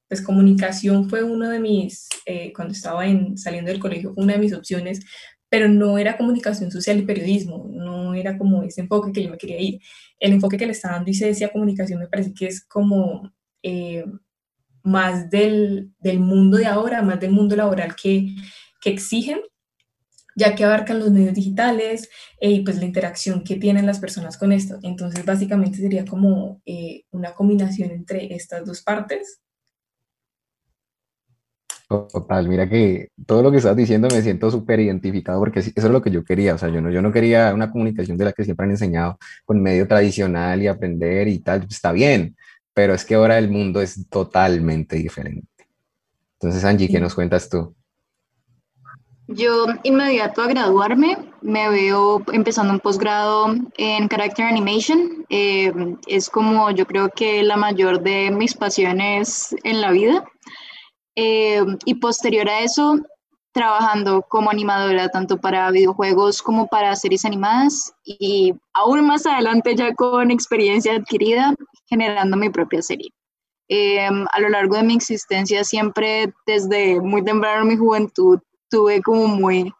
pues 0.07 0.21
comunicación 0.21 1.09
fue 1.09 1.23
uno 1.23 1.49
de 1.49 1.59
mis, 1.59 2.07
eh, 2.25 2.53
cuando 2.53 2.73
estaba 2.73 3.05
en, 3.07 3.37
saliendo 3.37 3.71
del 3.71 3.79
colegio, 3.79 4.13
una 4.15 4.33
de 4.33 4.39
mis 4.39 4.53
opciones 4.53 4.99
pero 5.53 5.67
no 5.69 5.99
era 5.99 6.17
comunicación 6.17 6.71
social 6.71 6.97
y 6.97 7.03
periodismo, 7.03 7.67
no 7.69 8.15
era 8.15 8.39
como 8.39 8.63
ese 8.63 8.81
enfoque 8.81 9.11
que 9.11 9.21
yo 9.21 9.29
me 9.29 9.37
quería 9.37 9.61
ir. 9.61 9.79
El 10.19 10.33
enfoque 10.33 10.57
que 10.57 10.65
le 10.65 10.71
está 10.71 10.93
dando 10.93 11.11
y 11.11 11.13
se 11.13 11.27
decía 11.27 11.51
comunicación 11.51 11.99
me 11.99 12.07
parece 12.07 12.33
que 12.33 12.47
es 12.47 12.65
como 12.65 13.31
eh, 13.61 14.03
más 14.81 15.29
del, 15.29 15.91
del, 15.99 16.19
mundo 16.19 16.57
de 16.57 16.65
ahora, 16.65 17.03
más 17.03 17.19
del 17.19 17.29
mundo 17.29 17.55
laboral 17.55 17.95
que, 17.95 18.33
que 18.81 18.89
exigen, 18.89 19.41
ya 20.35 20.55
que 20.55 20.63
abarcan 20.63 20.97
los 20.97 21.11
medios 21.11 21.35
digitales 21.35 22.09
eh, 22.41 22.49
y 22.49 22.61
pues 22.61 22.79
la 22.79 22.85
interacción 22.85 23.43
que 23.43 23.57
tienen 23.57 23.85
las 23.85 23.99
personas 23.99 24.39
con 24.39 24.51
esto. 24.51 24.79
Entonces 24.81 25.23
básicamente 25.23 25.77
sería 25.77 26.03
como 26.03 26.63
eh, 26.65 27.03
una 27.11 27.35
combinación 27.35 27.91
entre 27.91 28.33
estas 28.33 28.65
dos 28.65 28.81
partes 28.81 29.43
Total, 32.11 32.47
mira 32.47 32.67
que 32.67 33.09
todo 33.27 33.43
lo 33.43 33.51
que 33.51 33.57
estás 33.57 33.75
diciendo 33.75 34.07
me 34.11 34.21
siento 34.23 34.49
súper 34.49 34.79
identificado 34.79 35.39
porque 35.39 35.59
eso 35.59 35.71
es 35.75 35.83
lo 35.83 36.01
que 36.01 36.09
yo 36.09 36.23
quería, 36.23 36.55
o 36.55 36.57
sea, 36.57 36.69
yo 36.69 36.81
no, 36.81 36.89
yo 36.89 37.03
no 37.03 37.11
quería 37.11 37.53
una 37.53 37.71
comunicación 37.71 38.17
de 38.17 38.25
la 38.25 38.33
que 38.33 38.43
siempre 38.43 38.65
han 38.65 38.71
enseñado 38.71 39.19
con 39.45 39.61
medio 39.61 39.87
tradicional 39.87 40.61
y 40.63 40.67
aprender 40.67 41.27
y 41.27 41.39
tal, 41.39 41.67
está 41.69 41.91
bien, 41.91 42.35
pero 42.73 42.95
es 42.95 43.05
que 43.05 43.13
ahora 43.13 43.37
el 43.37 43.49
mundo 43.49 43.79
es 43.79 44.09
totalmente 44.09 44.95
diferente. 44.95 45.47
Entonces, 46.39 46.65
Angie, 46.65 46.89
¿qué 46.89 46.99
nos 46.99 47.13
cuentas 47.13 47.47
tú? 47.47 47.75
Yo, 49.27 49.67
inmediato 49.83 50.41
a 50.41 50.47
graduarme, 50.47 51.17
me 51.41 51.69
veo 51.69 52.23
empezando 52.33 52.73
un 52.73 52.79
posgrado 52.79 53.55
en 53.77 54.07
Character 54.09 54.45
Animation. 54.45 55.25
Eh, 55.29 55.71
es 56.07 56.29
como 56.29 56.71
yo 56.71 56.85
creo 56.85 57.09
que 57.09 57.43
la 57.43 57.55
mayor 57.55 58.01
de 58.01 58.31
mis 58.31 58.55
pasiones 58.55 59.55
en 59.63 59.79
la 59.79 59.91
vida. 59.91 60.25
Eh, 61.15 61.63
y 61.85 61.95
posterior 61.95 62.49
a 62.49 62.61
eso, 62.61 62.99
trabajando 63.53 64.23
como 64.23 64.49
animadora 64.49 65.09
tanto 65.09 65.37
para 65.37 65.69
videojuegos 65.69 66.41
como 66.41 66.67
para 66.67 66.95
series 66.95 67.23
animadas 67.23 67.93
y 68.03 68.53
aún 68.73 69.05
más 69.05 69.25
adelante 69.25 69.75
ya 69.75 69.93
con 69.93 70.31
experiencia 70.31 70.95
adquirida 70.95 71.53
generando 71.87 72.35
mi 72.35 72.49
propia 72.49 72.81
serie. 72.81 73.09
Eh, 73.69 74.05
a 74.05 74.39
lo 74.41 74.49
largo 74.49 74.75
de 74.75 74.83
mi 74.83 74.95
existencia 74.95 75.63
siempre 75.63 76.33
desde 76.45 76.99
muy 76.99 77.23
temprano 77.23 77.63
mi 77.63 77.77
juventud 77.77 78.39
tuve 78.69 79.01
como 79.01 79.27
muy 79.27 79.71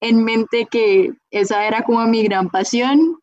en 0.00 0.24
mente 0.24 0.66
que 0.70 1.12
esa 1.30 1.66
era 1.66 1.82
como 1.82 2.06
mi 2.06 2.22
gran 2.22 2.48
pasión 2.48 3.20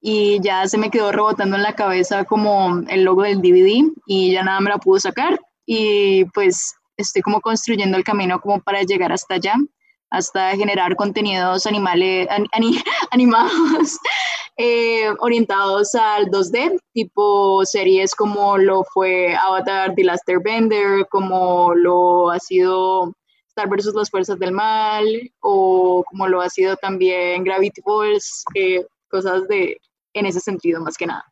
y 0.00 0.40
ya 0.40 0.66
se 0.66 0.78
me 0.78 0.90
quedó 0.90 1.12
rebotando 1.12 1.56
en 1.56 1.62
la 1.62 1.74
cabeza 1.74 2.24
como 2.24 2.80
el 2.88 3.04
logo 3.04 3.22
del 3.22 3.40
DVD 3.40 3.88
y 4.06 4.32
ya 4.32 4.42
nada 4.42 4.60
me 4.60 4.70
la 4.70 4.78
pudo 4.78 4.98
sacar 4.98 5.38
y 5.66 6.24
pues 6.26 6.74
estoy 6.96 7.22
como 7.22 7.40
construyendo 7.40 7.96
el 7.96 8.04
camino 8.04 8.40
como 8.40 8.60
para 8.60 8.82
llegar 8.82 9.12
hasta 9.12 9.34
allá, 9.34 9.54
hasta 10.10 10.56
generar 10.56 10.96
contenidos 10.96 11.66
animales, 11.66 12.28
animados 13.10 13.98
eh, 14.56 15.08
orientados 15.18 15.94
al 15.94 16.26
2D, 16.26 16.78
tipo 16.92 17.64
series 17.64 18.14
como 18.14 18.56
lo 18.58 18.84
fue 18.84 19.34
Avatar 19.36 19.94
The 19.94 20.04
Last 20.04 20.28
Airbender, 20.28 21.06
como 21.10 21.74
lo 21.74 22.30
ha 22.30 22.38
sido 22.38 23.12
Star 23.48 23.68
vs. 23.68 23.94
las 23.94 24.10
Fuerzas 24.10 24.38
del 24.38 24.52
Mal, 24.52 25.30
o 25.40 26.04
como 26.10 26.28
lo 26.28 26.40
ha 26.40 26.50
sido 26.50 26.76
también 26.76 27.44
Gravity 27.44 27.80
Falls, 27.82 28.44
eh, 28.54 28.84
cosas 29.10 29.46
de 29.48 29.78
en 30.12 30.26
ese 30.26 30.40
sentido 30.40 30.80
más 30.80 30.96
que 30.96 31.06
nada. 31.06 31.24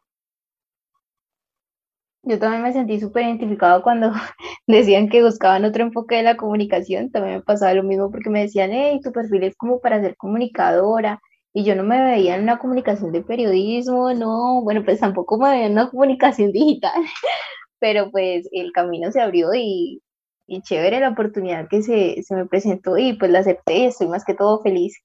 Yo 2.26 2.38
también 2.38 2.62
me 2.62 2.72
sentí 2.72 2.98
súper 3.00 3.24
identificado 3.24 3.82
cuando 3.82 4.12
decían 4.66 5.08
que 5.08 5.22
buscaban 5.22 5.64
otro 5.64 5.84
enfoque 5.84 6.16
de 6.16 6.22
la 6.22 6.36
comunicación. 6.36 7.10
También 7.10 7.36
me 7.36 7.42
pasaba 7.42 7.74
lo 7.74 7.82
mismo 7.82 8.10
porque 8.10 8.30
me 8.30 8.40
decían, 8.42 8.70
hey, 8.72 9.00
tu 9.02 9.12
perfil 9.12 9.44
es 9.44 9.56
como 9.56 9.80
para 9.80 10.00
ser 10.00 10.16
comunicadora. 10.16 11.20
Y 11.52 11.64
yo 11.64 11.76
no 11.76 11.84
me 11.84 12.02
veía 12.02 12.36
en 12.36 12.42
una 12.42 12.58
comunicación 12.58 13.12
de 13.12 13.22
periodismo, 13.22 14.12
no, 14.14 14.62
bueno, 14.62 14.84
pues 14.84 15.00
tampoco 15.00 15.38
me 15.38 15.50
veía 15.50 15.66
en 15.66 15.72
una 15.72 15.90
comunicación 15.90 16.52
digital. 16.52 17.02
Pero 17.78 18.10
pues 18.10 18.48
el 18.52 18.72
camino 18.72 19.12
se 19.12 19.20
abrió 19.20 19.54
y, 19.54 20.02
y 20.46 20.62
chévere 20.62 21.00
la 21.00 21.10
oportunidad 21.10 21.68
que 21.68 21.82
se, 21.82 22.22
se 22.22 22.34
me 22.34 22.46
presentó 22.46 22.98
y 22.98 23.14
pues 23.14 23.30
la 23.30 23.40
acepté 23.40 23.86
estoy 23.86 24.08
más 24.08 24.24
que 24.24 24.34
todo 24.34 24.62
feliz 24.62 24.96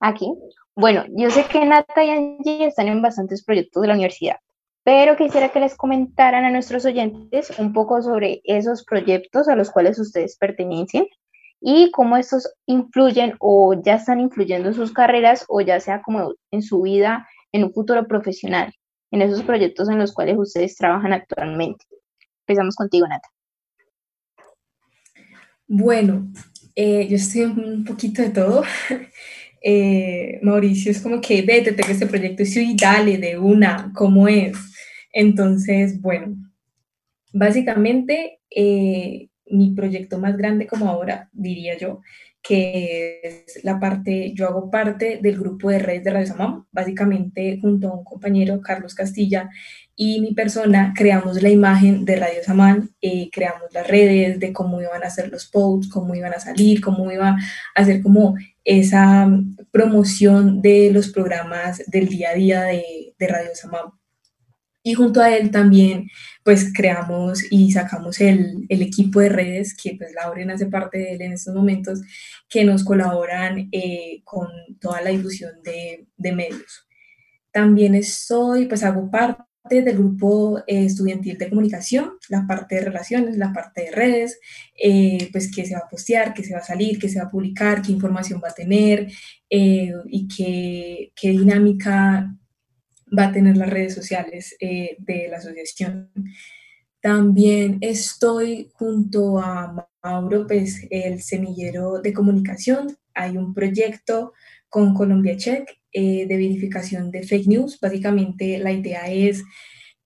aquí. 0.00 0.32
Bueno, 0.76 1.04
yo 1.10 1.30
sé 1.30 1.44
que 1.46 1.64
Nata 1.64 2.04
y 2.04 2.10
Angie 2.10 2.66
están 2.66 2.88
en 2.88 3.02
bastantes 3.02 3.44
proyectos 3.44 3.82
de 3.82 3.88
la 3.88 3.94
universidad 3.94 4.36
pero 4.84 5.16
quisiera 5.16 5.48
que 5.48 5.60
les 5.60 5.74
comentaran 5.76 6.44
a 6.44 6.50
nuestros 6.50 6.84
oyentes 6.84 7.58
un 7.58 7.72
poco 7.72 8.02
sobre 8.02 8.42
esos 8.44 8.84
proyectos 8.84 9.48
a 9.48 9.56
los 9.56 9.70
cuales 9.70 9.98
ustedes 9.98 10.36
pertenecen 10.36 11.06
y 11.60 11.90
cómo 11.90 12.18
estos 12.18 12.52
influyen 12.66 13.34
o 13.40 13.74
ya 13.82 13.94
están 13.94 14.20
influyendo 14.20 14.68
en 14.68 14.74
sus 14.74 14.92
carreras 14.92 15.46
o 15.48 15.62
ya 15.62 15.80
sea 15.80 16.02
como 16.02 16.34
en 16.50 16.62
su 16.62 16.82
vida 16.82 17.26
en 17.52 17.64
un 17.64 17.72
futuro 17.72 18.06
profesional, 18.06 18.74
en 19.10 19.22
esos 19.22 19.42
proyectos 19.42 19.88
en 19.88 19.98
los 19.98 20.12
cuales 20.12 20.36
ustedes 20.38 20.76
trabajan 20.76 21.14
actualmente. 21.14 21.86
Empezamos 22.46 22.76
contigo, 22.76 23.08
Nata. 23.08 23.28
Bueno, 25.66 26.28
eh, 26.74 27.08
yo 27.08 27.16
estoy 27.16 27.42
un 27.44 27.84
poquito 27.84 28.22
de 28.22 28.30
todo. 28.30 28.62
Eh, 29.66 30.40
Mauricio 30.42 30.90
es 30.90 31.00
como 31.00 31.22
que 31.22 31.40
vete, 31.40 31.72
tengo 31.72 31.88
este 31.90 32.04
proyecto 32.06 32.42
y 32.42 32.76
dale 32.76 33.16
de 33.16 33.38
una, 33.38 33.90
¿cómo 33.94 34.28
es? 34.28 34.73
Entonces, 35.14 36.00
bueno, 36.02 36.36
básicamente 37.32 38.40
eh, 38.50 39.28
mi 39.46 39.70
proyecto 39.70 40.18
más 40.18 40.36
grande 40.36 40.66
como 40.66 40.88
ahora, 40.88 41.30
diría 41.32 41.78
yo, 41.78 42.00
que 42.42 43.20
es 43.22 43.64
la 43.64 43.80
parte, 43.80 44.32
yo 44.34 44.46
hago 44.46 44.70
parte 44.70 45.18
del 45.22 45.38
grupo 45.38 45.70
de 45.70 45.78
redes 45.78 46.04
de 46.04 46.10
Radio 46.10 46.26
Samam, 46.26 46.66
básicamente 46.72 47.58
junto 47.60 47.88
a 47.88 47.96
un 47.96 48.04
compañero, 48.04 48.60
Carlos 48.60 48.94
Castilla, 48.94 49.48
y 49.96 50.20
mi 50.20 50.34
persona 50.34 50.92
creamos 50.96 51.40
la 51.40 51.48
imagen 51.48 52.04
de 52.04 52.16
Radio 52.16 52.42
Samán, 52.44 52.90
eh, 53.00 53.30
creamos 53.32 53.72
las 53.72 53.86
redes 53.86 54.40
de 54.40 54.52
cómo 54.52 54.82
iban 54.82 55.04
a 55.04 55.10
ser 55.10 55.30
los 55.30 55.46
posts, 55.46 55.88
cómo 55.88 56.14
iban 56.14 56.34
a 56.34 56.40
salir, 56.40 56.80
cómo 56.80 57.10
iba 57.10 57.30
a 57.30 57.38
hacer 57.74 58.02
como 58.02 58.34
esa 58.64 59.30
promoción 59.70 60.60
de 60.60 60.90
los 60.92 61.08
programas 61.10 61.82
del 61.86 62.08
día 62.08 62.30
a 62.30 62.34
día 62.34 62.62
de, 62.64 63.14
de 63.16 63.28
Radio 63.28 63.54
Samam. 63.54 63.92
Y 64.86 64.92
junto 64.92 65.22
a 65.22 65.34
él 65.34 65.50
también, 65.50 66.10
pues 66.44 66.70
creamos 66.74 67.42
y 67.50 67.72
sacamos 67.72 68.20
el, 68.20 68.66
el 68.68 68.82
equipo 68.82 69.18
de 69.18 69.30
redes, 69.30 69.74
que 69.74 69.94
pues 69.96 70.12
Lauren 70.12 70.50
hace 70.50 70.66
parte 70.66 70.98
de 70.98 71.12
él 71.14 71.22
en 71.22 71.32
estos 71.32 71.54
momentos, 71.54 72.02
que 72.50 72.64
nos 72.64 72.84
colaboran 72.84 73.70
eh, 73.72 74.20
con 74.24 74.46
toda 74.78 75.00
la 75.00 75.08
difusión 75.08 75.52
de, 75.64 76.06
de, 76.18 76.32
medios. 76.32 76.86
También 77.50 77.94
estoy, 77.94 78.66
pues 78.66 78.82
hago 78.82 79.10
parte 79.10 79.46
del 79.70 79.96
grupo 79.96 80.58
eh, 80.66 80.84
estudiantil 80.84 81.38
de 81.38 81.48
comunicación, 81.48 82.18
la 82.28 82.46
parte 82.46 82.74
de 82.74 82.82
relaciones, 82.82 83.38
la 83.38 83.54
parte 83.54 83.84
de 83.84 83.90
redes, 83.90 84.38
eh, 84.76 85.30
pues 85.32 85.50
qué 85.50 85.64
se 85.64 85.72
va 85.72 85.80
a 85.86 85.88
postear, 85.88 86.34
qué 86.34 86.44
se 86.44 86.52
va 86.52 86.58
a 86.58 86.64
salir, 86.64 86.98
qué 86.98 87.08
se 87.08 87.20
va 87.20 87.24
a 87.24 87.30
publicar, 87.30 87.80
qué 87.80 87.90
información 87.90 88.38
va 88.44 88.50
a 88.50 88.54
tener 88.54 89.10
y 89.48 90.28
qué, 90.28 91.12
qué 91.16 91.30
dinámica 91.30 92.36
va 93.16 93.26
a 93.26 93.32
tener 93.32 93.56
las 93.56 93.70
redes 93.70 93.94
sociales 93.94 94.56
eh, 94.60 94.96
de 94.98 95.28
la 95.28 95.38
asociación. 95.38 96.10
También 97.00 97.78
estoy 97.80 98.70
junto 98.74 99.38
a 99.38 99.88
Mauro, 100.02 100.46
pues 100.46 100.86
el 100.90 101.22
semillero 101.22 102.00
de 102.00 102.12
comunicación. 102.12 102.96
Hay 103.14 103.36
un 103.36 103.52
proyecto 103.52 104.32
con 104.68 104.94
Colombia 104.94 105.36
Check 105.36 105.68
eh, 105.92 106.26
de 106.26 106.36
verificación 106.36 107.10
de 107.10 107.22
fake 107.22 107.46
news. 107.46 107.78
Básicamente 107.80 108.58
la 108.58 108.72
idea 108.72 109.06
es 109.06 109.42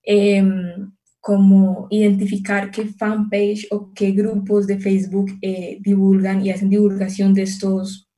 em, 0.03 0.91
como 1.19 1.87
identificar 1.89 2.69
qué 2.71 2.85
fanpage 2.85 3.67
o 3.71 3.93
qué 3.93 4.11
grupos 4.11 4.67
de 4.67 4.79
Facebook 4.79 5.31
eh, 5.41 5.77
divulgan 5.81 6.45
y 6.45 6.51
hacen 6.51 6.69
divulgación 6.69 7.33
de, 7.33 7.43
estos, 7.43 8.09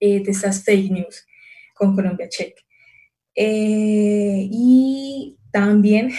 de 0.00 0.22
estas 0.26 0.64
fake 0.64 0.90
news 0.90 1.24
con 1.74 1.94
Colombia 1.94 2.28
Check. 2.28 2.54
Eh, 3.42 4.48
y 4.52 5.38
también 5.50 6.12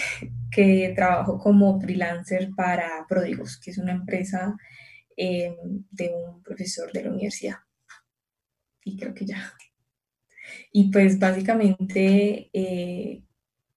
que 0.50 0.92
trabajo 0.96 1.38
como 1.38 1.80
freelancer 1.80 2.50
para 2.56 3.06
Pródigos, 3.08 3.60
que 3.60 3.70
es 3.70 3.78
una 3.78 3.92
empresa 3.92 4.56
eh, 5.16 5.54
de 5.92 6.12
un 6.12 6.42
profesor 6.42 6.90
de 6.90 7.04
la 7.04 7.10
universidad. 7.10 7.58
Y 8.84 8.96
creo 8.96 9.14
que 9.14 9.26
ya. 9.26 9.54
Y 10.72 10.90
pues 10.90 11.20
básicamente, 11.20 12.50
eh, 12.52 13.22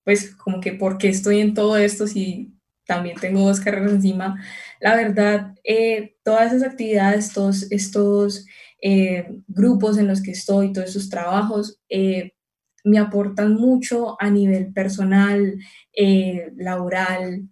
pues 0.04 0.36
como 0.36 0.60
que 0.60 0.74
por 0.74 0.98
qué 0.98 1.10
estoy 1.10 1.40
en 1.40 1.54
todo 1.54 1.78
esto 1.78 2.08
si 2.08 2.52
también 2.88 3.16
tengo 3.20 3.42
dos 3.42 3.60
carreras 3.60 3.92
encima. 3.92 4.44
La 4.82 4.96
verdad, 4.96 5.54
todas 6.24 6.52
esas 6.52 6.72
actividades, 6.72 7.32
todos 7.32 7.72
estos 7.72 8.48
grupos 9.48 10.00
en 10.00 10.08
los 10.08 10.24
que 10.24 10.32
estoy, 10.32 10.74
todos 10.74 10.90
esos 10.90 11.10
trabajos, 11.10 11.80
me 12.86 13.00
aportan 13.00 13.56
mucho 13.56 14.16
a 14.22 14.30
nivel 14.30 14.72
personal, 14.72 15.58
eh, 15.92 16.52
laboral, 16.56 17.50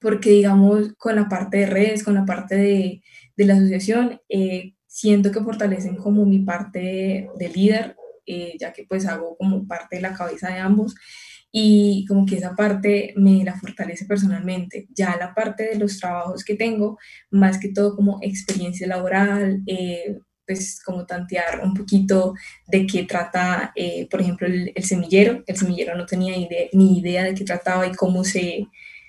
porque 0.00 0.30
digamos 0.30 0.92
con 0.98 1.16
la 1.16 1.28
parte 1.28 1.58
de 1.58 1.66
redes, 1.66 2.04
con 2.04 2.14
la 2.14 2.26
parte 2.26 2.56
de, 2.56 3.02
de 3.36 3.44
la 3.46 3.54
asociación, 3.54 4.20
eh, 4.28 4.74
siento 4.86 5.30
que 5.30 5.40
fortalecen 5.40 5.96
como 5.96 6.26
mi 6.26 6.40
parte 6.40 7.30
de, 7.38 7.48
líder, 7.48 7.96
eh, 8.26 8.54
ya 8.58 8.72
que 8.72 8.84
pues 8.88 9.06
hago 9.06 9.36
como 9.38 9.66
parte 9.66 9.96
de 9.96 10.02
la 10.02 10.14
cabeza 10.14 10.48
de 10.48 10.58
ambos 10.58 10.94
y 11.52 12.04
como 12.06 12.26
que 12.26 12.36
esa 12.36 12.54
parte 12.54 13.14
me 13.16 13.44
la 13.44 13.58
fortalece 13.58 14.04
personalmente. 14.04 14.88
Ya 14.90 15.16
la 15.16 15.32
parte 15.34 15.64
de 15.64 15.78
los 15.78 15.98
trabajos 15.98 16.44
que 16.44 16.54
tengo, 16.54 16.98
más 17.30 17.58
que 17.58 17.72
todo 17.72 17.96
como 17.96 18.18
experiencia 18.22 18.86
laboral, 18.86 19.62
pues 20.50 20.82
como 20.82 21.06
tantear 21.06 21.60
un 21.62 21.74
poquito 21.74 22.34
de 22.66 22.84
qué 22.84 23.04
trata, 23.04 23.70
eh, 23.76 24.08
por 24.10 24.20
ejemplo, 24.20 24.48
el, 24.48 24.72
semillero. 24.82 25.44
El 25.46 25.56
semillero 25.56 25.96
no 25.96 26.06
tenía 26.06 26.34
ni 26.72 26.98
idea 26.98 27.22
de 27.22 27.34
qué 27.34 27.44
trataba 27.44 27.86
y 27.86 27.92
cómo 27.92 28.24
se, 28.24 28.66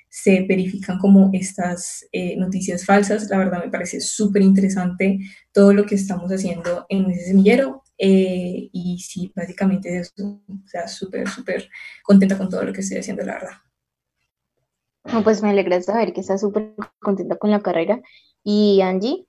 se 0.08 0.42
verifican 0.42 1.00
como 1.00 1.32
estas 1.34 2.06
eh, 2.12 2.38
noticias 2.38 2.86
falsas. 2.86 3.28
La 3.28 3.40
verdad 3.40 3.66
me 3.66 3.72
parece 3.72 4.02
súper 4.02 4.44
interesante 4.44 5.18
todo 5.52 5.74
lo 5.74 5.84
que 5.84 5.96
estamos 5.96 6.32
haciendo 6.32 6.86
en 6.90 7.10
ese 7.10 7.30
semillero. 7.30 7.82
Eh, 7.98 8.70
y 8.72 9.00
sí, 9.00 9.34
básicamente 9.36 9.98
eso, 9.98 10.14
o 10.48 10.68
sea, 10.68 10.88
súper, 10.88 11.28
súper 11.28 11.68
contenta 12.04 12.38
con 12.38 12.50
todo 12.50 12.64
lo 12.66 12.72
que 12.72 12.82
estoy 12.82 13.00
haciendo, 13.00 13.24
la 13.24 13.34
verdad. 13.34 15.24
pues 15.24 15.42
me 15.42 15.50
alegra 15.50 15.82
saber 15.82 16.14
que 16.14 16.22
estás 16.22 16.42
súper 16.42 16.76
contenta 17.00 17.36
con 17.38 17.50
la 17.50 17.62
carrera. 17.62 18.00
Y 18.44 18.82
Angie, 18.82 19.26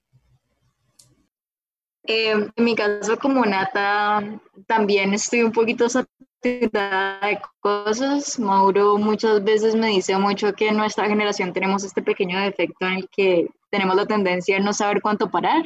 eh, 2.04 2.50
en 2.56 2.64
mi 2.64 2.74
caso, 2.74 3.16
como 3.18 3.44
Nata, 3.44 4.40
también 4.66 5.14
estoy 5.14 5.42
un 5.42 5.52
poquito 5.52 5.88
saturada 5.88 7.20
de 7.20 7.40
cosas. 7.60 8.38
Mauro 8.38 8.98
muchas 8.98 9.42
veces 9.44 9.74
me 9.76 9.88
dice 9.88 10.16
mucho 10.18 10.52
que 10.54 10.68
en 10.68 10.76
nuestra 10.76 11.06
generación 11.06 11.52
tenemos 11.52 11.84
este 11.84 12.02
pequeño 12.02 12.40
defecto 12.40 12.86
en 12.86 12.94
el 12.94 13.08
que 13.08 13.48
tenemos 13.70 13.96
la 13.96 14.06
tendencia 14.06 14.56
a 14.56 14.60
no 14.60 14.72
saber 14.72 15.00
cuánto 15.00 15.30
parar. 15.30 15.64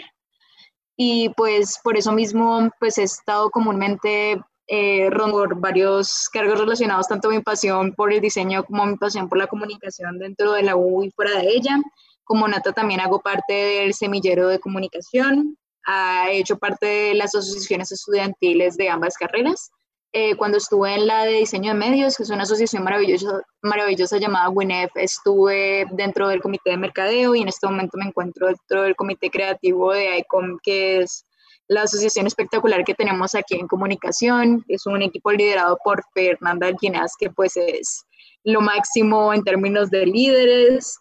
Y 0.96 1.30
pues 1.30 1.78
por 1.82 1.96
eso 1.96 2.12
mismo, 2.12 2.70
pues 2.80 2.98
he 2.98 3.02
estado 3.04 3.50
comúnmente 3.50 4.40
eh, 4.66 5.10
por 5.10 5.60
varios 5.60 6.28
cargos 6.32 6.58
relacionados, 6.58 7.08
tanto 7.08 7.30
mi 7.30 7.40
pasión 7.40 7.92
por 7.94 8.12
el 8.12 8.20
diseño 8.20 8.64
como 8.64 8.86
mi 8.86 8.96
pasión 8.96 9.28
por 9.28 9.38
la 9.38 9.46
comunicación 9.46 10.18
dentro 10.18 10.52
de 10.52 10.62
la 10.62 10.76
U 10.76 11.02
y 11.04 11.10
fuera 11.10 11.38
de 11.38 11.48
ella. 11.48 11.78
Como 12.24 12.48
Nata 12.48 12.72
también 12.72 13.00
hago 13.00 13.20
parte 13.20 13.52
del 13.52 13.94
semillero 13.94 14.48
de 14.48 14.58
comunicación, 14.58 15.56
ha 15.86 16.30
hecho 16.30 16.58
parte 16.58 16.86
de 16.86 17.14
las 17.14 17.34
asociaciones 17.34 17.92
estudiantiles 17.92 18.76
de 18.76 18.88
ambas 18.88 19.16
carreras. 19.16 19.70
Eh, 20.12 20.34
cuando 20.36 20.58
estuve 20.58 20.94
en 20.94 21.06
la 21.06 21.24
de 21.24 21.32
diseño 21.32 21.72
de 21.72 21.78
medios, 21.78 22.16
que 22.16 22.22
es 22.22 22.30
una 22.30 22.44
asociación 22.44 22.82
maravillosa, 22.82 23.42
maravillosa 23.62 24.18
llamada 24.18 24.48
WINEF, 24.48 24.90
estuve 24.96 25.86
dentro 25.92 26.28
del 26.28 26.40
comité 26.40 26.70
de 26.70 26.78
mercadeo 26.78 27.34
y 27.34 27.42
en 27.42 27.48
este 27.48 27.66
momento 27.66 27.98
me 27.98 28.06
encuentro 28.06 28.46
dentro 28.46 28.82
del 28.82 28.96
comité 28.96 29.30
creativo 29.30 29.92
de 29.92 30.18
ICOM, 30.18 30.58
que 30.62 31.00
es 31.00 31.26
la 31.68 31.82
asociación 31.82 32.26
espectacular 32.26 32.84
que 32.84 32.94
tenemos 32.94 33.34
aquí 33.34 33.56
en 33.56 33.68
comunicación. 33.68 34.64
Es 34.68 34.86
un 34.86 35.02
equipo 35.02 35.32
liderado 35.32 35.78
por 35.84 36.02
Fernanda 36.14 36.68
Alginaz, 36.68 37.12
que 37.18 37.30
pues 37.30 37.56
es 37.56 38.04
lo 38.44 38.60
máximo 38.60 39.34
en 39.34 39.42
términos 39.42 39.90
de 39.90 40.06
líderes, 40.06 40.98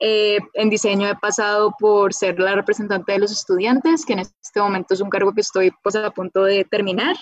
eh, 0.00 0.38
en 0.54 0.70
diseño 0.70 1.08
he 1.08 1.14
pasado 1.14 1.74
por 1.78 2.14
ser 2.14 2.40
la 2.40 2.54
representante 2.54 3.12
de 3.12 3.18
los 3.18 3.30
estudiantes, 3.30 4.06
que 4.06 4.14
en 4.14 4.20
este 4.20 4.60
momento 4.60 4.94
es 4.94 5.00
un 5.02 5.10
cargo 5.10 5.34
que 5.34 5.42
estoy 5.42 5.70
pues, 5.82 5.94
a 5.94 6.10
punto 6.10 6.44
de 6.44 6.64
terminar. 6.64 7.16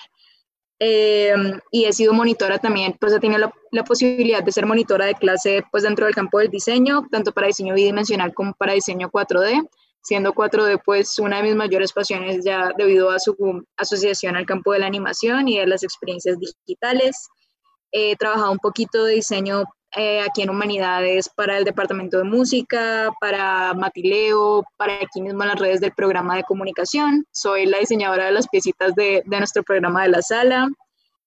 Eh, 0.81 1.33
y 1.71 1.83
he 1.83 1.91
sido 1.91 2.13
monitora 2.13 2.57
también, 2.57 2.95
pues 2.97 3.11
he 3.11 3.19
tenido 3.19 3.37
la, 3.37 3.53
la, 3.71 3.83
posibilidad 3.83 4.41
de 4.41 4.53
ser 4.53 4.65
monitora 4.65 5.07
de 5.07 5.15
clase 5.15 5.61
pues 5.73 5.83
dentro 5.83 6.05
del 6.05 6.15
campo 6.15 6.39
del 6.39 6.47
diseño, 6.47 7.05
tanto 7.11 7.33
para 7.33 7.47
diseño 7.47 7.73
bidimensional 7.73 8.33
como 8.33 8.53
para 8.53 8.71
diseño 8.71 9.09
4D, 9.11 9.67
siendo 10.01 10.33
4D 10.33 10.81
pues 10.85 11.19
una 11.19 11.37
de 11.37 11.43
mis 11.43 11.55
mayores 11.55 11.91
pasiones 11.91 12.45
ya 12.45 12.71
debido 12.77 13.09
a 13.11 13.19
su 13.19 13.35
asociación 13.75 14.37
al 14.37 14.45
campo 14.45 14.71
de 14.71 14.79
la 14.79 14.87
animación 14.87 15.49
y 15.49 15.57
de 15.57 15.67
las 15.67 15.83
experiencias 15.83 16.37
digitales. 16.39 17.27
He 17.91 18.15
trabajado 18.15 18.53
un 18.53 18.59
poquito 18.59 19.03
de 19.03 19.15
diseño 19.15 19.65
eh, 19.95 20.21
aquí 20.21 20.43
en 20.43 20.51
Humanidades 20.51 21.29
para 21.29 21.57
el 21.57 21.63
Departamento 21.63 22.19
de 22.19 22.23
Música, 22.23 23.09
para 23.19 23.73
Matileo, 23.73 24.63
para 24.77 24.95
aquí 24.95 25.21
mismo 25.21 25.41
en 25.41 25.49
las 25.49 25.59
redes 25.59 25.81
del 25.81 25.93
programa 25.93 26.35
de 26.35 26.43
comunicación. 26.43 27.25
Soy 27.31 27.65
la 27.65 27.79
diseñadora 27.79 28.25
de 28.25 28.31
las 28.31 28.47
piecitas 28.47 28.93
de, 28.93 29.23
de 29.25 29.37
nuestro 29.37 29.63
programa 29.63 30.03
de 30.03 30.09
la 30.09 30.21
sala 30.21 30.67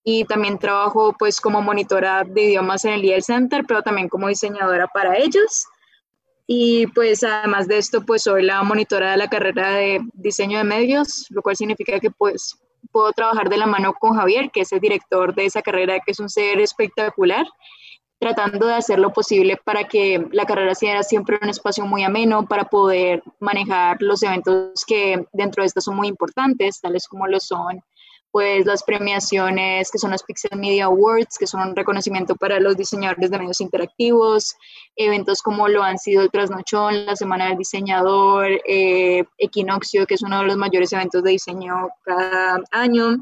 y 0.05 0.25
también 0.25 0.59
trabajo 0.59 1.15
pues 1.19 1.41
como 1.41 1.61
monitora 1.61 2.25
de 2.25 2.43
idiomas 2.43 2.85
en 2.85 2.93
el 2.93 3.05
IEL 3.05 3.23
Center, 3.23 3.65
pero 3.67 3.83
también 3.83 4.09
como 4.09 4.29
diseñadora 4.29 4.87
para 4.87 5.17
ellos. 5.17 5.65
Y 6.47 6.87
pues 6.89 7.25
además 7.25 7.67
de 7.67 7.79
esto, 7.79 8.05
pues 8.05 8.23
soy 8.23 8.43
la 8.43 8.63
monitora 8.63 9.13
de 9.13 9.17
la 9.17 9.29
carrera 9.29 9.71
de 9.71 10.01
diseño 10.13 10.59
de 10.59 10.65
medios, 10.65 11.27
lo 11.31 11.43
cual 11.43 11.57
significa 11.57 11.99
que 11.99 12.11
pues 12.11 12.57
puedo 12.91 13.13
trabajar 13.13 13.49
de 13.49 13.57
la 13.57 13.67
mano 13.67 13.95
con 13.95 14.17
Javier, 14.17 14.51
que 14.53 14.61
es 14.61 14.73
el 14.73 14.81
director 14.81 15.35
de 15.35 15.47
esa 15.47 15.63
carrera, 15.63 15.99
que 16.01 16.13
es 16.13 16.21
un 16.21 16.29
ser 16.29 16.61
espectacular 16.61 17.47
tratando 18.23 18.69
de 18.69 18.75
hacer 18.75 19.01
lo 19.01 19.13
posible 19.13 19.59
para 19.65 19.83
que 19.89 20.25
la 20.31 20.45
carrera 20.45 20.77
sea 20.77 21.03
siempre 21.03 21.41
un 21.43 21.49
espacio 21.49 21.85
muy 21.85 22.05
ameno 22.05 22.47
para 22.47 22.67
poder 22.67 23.21
manejar 23.41 23.97
los 23.99 24.23
eventos 24.23 24.85
que 24.87 25.27
dentro 25.33 25.65
de 25.65 25.67
esto 25.67 25.81
son 25.81 25.97
muy 25.97 26.07
importantes, 26.07 26.81
tales 26.81 27.09
como 27.09 27.27
lo 27.27 27.41
son 27.41 27.83
pues 28.31 28.65
las 28.65 28.85
premiaciones 28.85 29.91
que 29.91 29.99
son 29.99 30.13
los 30.13 30.23
Pixel 30.23 30.57
Media 30.57 30.85
Awards, 30.85 31.37
que 31.37 31.49
son 31.49 31.69
un 31.69 31.75
reconocimiento 31.75 32.37
para 32.37 32.61
los 32.61 32.77
diseñadores 32.77 33.29
de 33.29 33.39
medios 33.39 33.61
interactivos, 33.61 34.55
eventos 34.95 35.43
como 35.43 35.67
lo 35.67 35.83
han 35.83 35.99
sido 35.99 36.23
el 36.23 36.31
Trasnochón, 36.31 37.05
la 37.05 37.17
Semana 37.17 37.49
del 37.49 37.59
Diseñador, 37.59 38.47
eh, 38.69 39.25
Equinoccio, 39.37 40.07
que 40.07 40.15
es 40.15 40.23
uno 40.23 40.39
de 40.39 40.47
los 40.47 40.57
mayores 40.57 40.93
eventos 40.93 41.25
de 41.25 41.33
diseño 41.33 41.89
cada 42.05 42.61
año, 42.71 43.17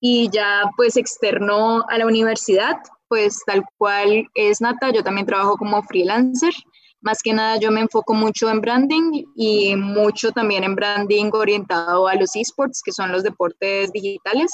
y 0.00 0.30
ya 0.30 0.62
pues 0.74 0.96
externo 0.96 1.84
a 1.86 1.98
la 1.98 2.06
universidad, 2.06 2.78
pues 3.08 3.42
tal 3.46 3.64
cual 3.76 4.28
es 4.34 4.60
Nata, 4.60 4.90
yo 4.90 5.02
también 5.02 5.26
trabajo 5.26 5.56
como 5.56 5.82
freelancer. 5.82 6.52
Más 7.00 7.22
que 7.22 7.32
nada 7.32 7.58
yo 7.58 7.70
me 7.70 7.80
enfoco 7.80 8.12
mucho 8.14 8.50
en 8.50 8.60
branding 8.60 9.24
y 9.36 9.76
mucho 9.76 10.32
también 10.32 10.64
en 10.64 10.74
branding 10.74 11.30
orientado 11.32 12.08
a 12.08 12.14
los 12.14 12.34
esports, 12.34 12.82
que 12.84 12.92
son 12.92 13.12
los 13.12 13.22
deportes 13.22 13.92
digitales. 13.92 14.50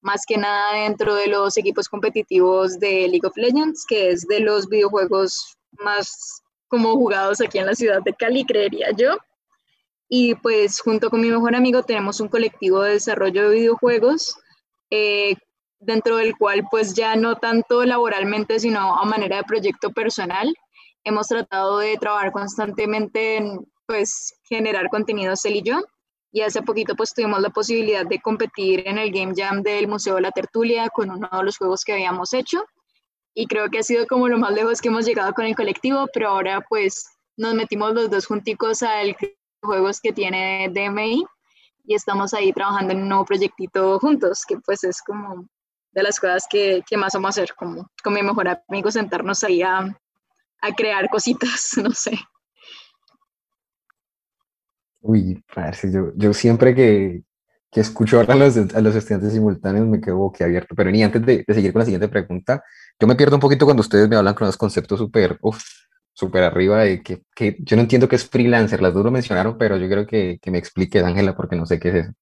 más 0.00 0.26
que 0.26 0.36
nada 0.36 0.74
dentro 0.74 1.14
de 1.14 1.28
los 1.28 1.56
equipos 1.56 1.88
competitivos 1.88 2.78
de 2.78 3.08
League 3.08 3.26
of 3.26 3.36
Legends, 3.36 3.86
que 3.88 4.10
es 4.10 4.26
de 4.26 4.40
los 4.40 4.68
videojuegos 4.68 5.56
más 5.82 6.42
como 6.68 6.94
jugados 6.94 7.40
aquí 7.40 7.58
en 7.58 7.66
la 7.66 7.74
ciudad 7.74 8.02
de 8.02 8.12
Cali, 8.12 8.44
creería 8.44 8.88
yo. 8.96 9.16
Y 10.08 10.34
pues 10.34 10.80
junto 10.80 11.08
con 11.08 11.22
mi 11.22 11.30
mejor 11.30 11.54
amigo 11.54 11.82
tenemos 11.82 12.20
un 12.20 12.28
colectivo 12.28 12.82
de 12.82 12.92
desarrollo 12.92 13.48
de 13.48 13.56
videojuegos, 13.56 14.36
eh, 14.90 15.36
dentro 15.84 16.16
del 16.16 16.36
cual 16.36 16.66
pues 16.70 16.94
ya 16.94 17.16
no 17.16 17.36
tanto 17.36 17.84
laboralmente, 17.84 18.58
sino 18.60 18.96
a 18.96 19.04
manera 19.04 19.38
de 19.38 19.44
proyecto 19.44 19.90
personal, 19.90 20.54
hemos 21.04 21.28
tratado 21.28 21.78
de 21.78 21.96
trabajar 21.96 22.32
constantemente 22.32 23.36
en 23.36 23.66
pues 23.86 24.34
generar 24.48 24.88
contenidos 24.88 25.44
él 25.44 25.56
y 25.56 25.62
yo. 25.62 25.82
Y 26.32 26.40
hace 26.40 26.62
poquito 26.62 26.96
pues 26.96 27.14
tuvimos 27.14 27.40
la 27.40 27.50
posibilidad 27.50 28.04
de 28.04 28.20
competir 28.20 28.82
en 28.86 28.98
el 28.98 29.12
Game 29.12 29.34
Jam 29.36 29.62
del 29.62 29.86
Museo 29.86 30.16
de 30.16 30.22
la 30.22 30.32
Tertulia 30.32 30.88
con 30.88 31.10
uno 31.10 31.28
de 31.30 31.44
los 31.44 31.58
juegos 31.58 31.84
que 31.84 31.92
habíamos 31.92 32.32
hecho. 32.32 32.64
Y 33.34 33.46
creo 33.46 33.68
que 33.68 33.78
ha 33.78 33.82
sido 33.82 34.06
como 34.06 34.28
lo 34.28 34.38
más 34.38 34.52
lejos 34.52 34.80
que 34.80 34.88
hemos 34.88 35.06
llegado 35.06 35.32
con 35.32 35.44
el 35.44 35.54
colectivo, 35.54 36.06
pero 36.12 36.30
ahora 36.30 36.64
pues 36.68 37.04
nos 37.36 37.54
metimos 37.54 37.94
los 37.94 38.10
dos 38.10 38.26
junticos 38.26 38.82
al 38.82 39.16
juegos 39.62 40.00
que 40.00 40.12
tiene 40.12 40.68
DMI 40.72 41.24
y 41.86 41.94
estamos 41.94 42.32
ahí 42.34 42.52
trabajando 42.52 42.92
en 42.92 43.02
un 43.02 43.08
nuevo 43.08 43.24
proyectito 43.24 43.98
juntos, 43.98 44.44
que 44.46 44.58
pues 44.58 44.84
es 44.84 45.02
como 45.02 45.46
de 45.94 46.02
las 46.02 46.18
cosas 46.18 46.46
que, 46.50 46.82
que 46.88 46.96
más 46.96 47.12
vamos 47.14 47.28
a 47.28 47.30
hacer, 47.30 47.54
como 47.54 47.90
con 48.02 48.12
mi 48.12 48.22
mejor 48.22 48.48
amigo 48.68 48.90
sentarnos 48.90 49.44
ahí 49.44 49.62
a, 49.62 49.78
a 50.60 50.74
crear 50.76 51.08
cositas, 51.08 51.70
no 51.82 51.90
sé. 51.92 52.18
Uy, 55.00 55.42
parece, 55.54 55.92
yo, 55.92 56.12
yo 56.16 56.32
siempre 56.32 56.74
que, 56.74 57.22
que 57.70 57.80
escucho 57.80 58.20
a 58.20 58.34
los, 58.34 58.56
a 58.56 58.80
los 58.80 58.96
estudiantes 58.96 59.32
simultáneos 59.32 59.86
me 59.86 60.00
quedo 60.00 60.16
boquiabierto, 60.16 60.74
pero 60.74 60.90
ni 60.90 61.02
antes 61.02 61.24
de, 61.24 61.44
de, 61.46 61.54
seguir 61.54 61.72
con 61.72 61.80
la 61.80 61.84
siguiente 61.84 62.08
pregunta, 62.08 62.62
yo 62.98 63.06
me 63.06 63.14
pierdo 63.14 63.36
un 63.36 63.40
poquito 63.40 63.66
cuando 63.66 63.82
ustedes 63.82 64.08
me 64.08 64.16
hablan 64.16 64.34
con 64.34 64.46
los 64.46 64.56
conceptos 64.56 64.98
súper, 64.98 65.38
súper 66.14 66.44
arriba 66.44 66.82
de 66.84 67.02
que, 67.02 67.22
que, 67.34 67.56
yo 67.60 67.76
no 67.76 67.82
entiendo 67.82 68.08
qué 68.08 68.16
es 68.16 68.28
freelancer, 68.28 68.80
las 68.80 68.94
dos 68.94 69.04
lo 69.04 69.10
mencionaron, 69.10 69.58
pero 69.58 69.76
yo 69.76 69.88
creo 69.88 70.06
que, 70.06 70.38
que 70.40 70.50
me 70.50 70.58
expliques, 70.58 71.04
Ángela, 71.04 71.36
porque 71.36 71.56
no 71.56 71.66
sé 71.66 71.78
qué 71.78 71.88
es 71.90 71.94
eso. 71.94 72.12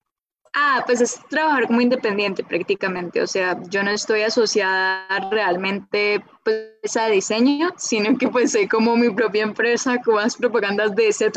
Ah, 0.55 0.83
pues 0.85 1.01
es 1.01 1.19
trabajar 1.31 1.67
como 1.67 1.81
independiente 1.81 2.45
prácticamente, 2.45 3.23
o 3.23 3.27
sea, 3.27 3.59
yo 3.71 3.83
no 3.83 3.91
estoy 3.91 4.21
asociada 4.21 5.07
realmente 5.31 6.23
pues 6.45 6.97
a 6.97 7.07
diseño, 7.07 7.71
sino 7.79 8.19
que 8.19 8.29
pues 8.29 8.53
soy 8.53 8.69
como 8.69 8.95
mi 8.97 9.09
propia 9.11 9.45
empresa 9.45 9.97
con 10.05 10.17
las 10.17 10.37
propagandas 10.37 10.95
de 10.95 11.09
ese 11.09 11.33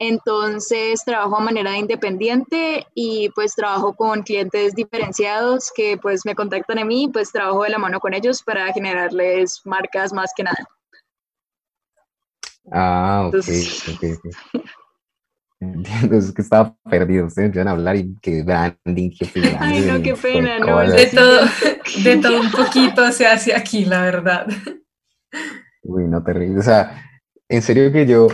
entonces 0.00 1.04
trabajo 1.04 1.38
de 1.38 1.44
manera 1.44 1.76
independiente 1.76 2.86
y 2.94 3.28
pues 3.34 3.54
trabajo 3.54 3.94
con 3.94 4.22
clientes 4.22 4.74
diferenciados 4.74 5.70
que 5.76 5.98
pues 5.98 6.24
me 6.24 6.34
contactan 6.34 6.78
a 6.78 6.84
mí, 6.84 7.08
pues 7.12 7.30
trabajo 7.30 7.62
de 7.62 7.70
la 7.70 7.78
mano 7.78 8.00
con 8.00 8.14
ellos 8.14 8.42
para 8.42 8.72
generarles 8.72 9.60
marcas 9.66 10.12
más 10.12 10.32
que 10.34 10.42
nada. 10.42 10.66
Ah, 12.72 13.28
ok, 13.28 13.36
ok, 13.36 13.44
Entiendo, 13.44 14.70
es 16.12 16.32
que 16.32 16.42
estaba 16.42 16.74
perdido. 16.88 17.26
Ustedes 17.26 17.54
van 17.54 17.68
a 17.68 17.72
hablar 17.72 17.96
y 17.96 18.16
que 18.20 18.42
branding, 18.42 19.10
que 19.10 19.28
Ay, 19.58 19.82
no, 19.82 20.02
qué 20.02 20.14
pena, 20.14 20.58
no. 20.58 20.80
De 20.80 21.06
todo, 21.06 21.40
de 22.04 22.16
todo 22.16 22.40
un 22.40 22.50
poquito 22.50 23.10
se 23.12 23.26
hace 23.26 23.54
aquí, 23.54 23.84
la 23.84 24.02
verdad. 24.02 24.46
Uy, 25.82 26.04
no, 26.04 26.22
terrible. 26.22 26.60
O 26.60 26.62
sea, 26.62 27.04
en 27.48 27.62
serio 27.62 27.92
que 27.92 28.06
yo, 28.06 28.28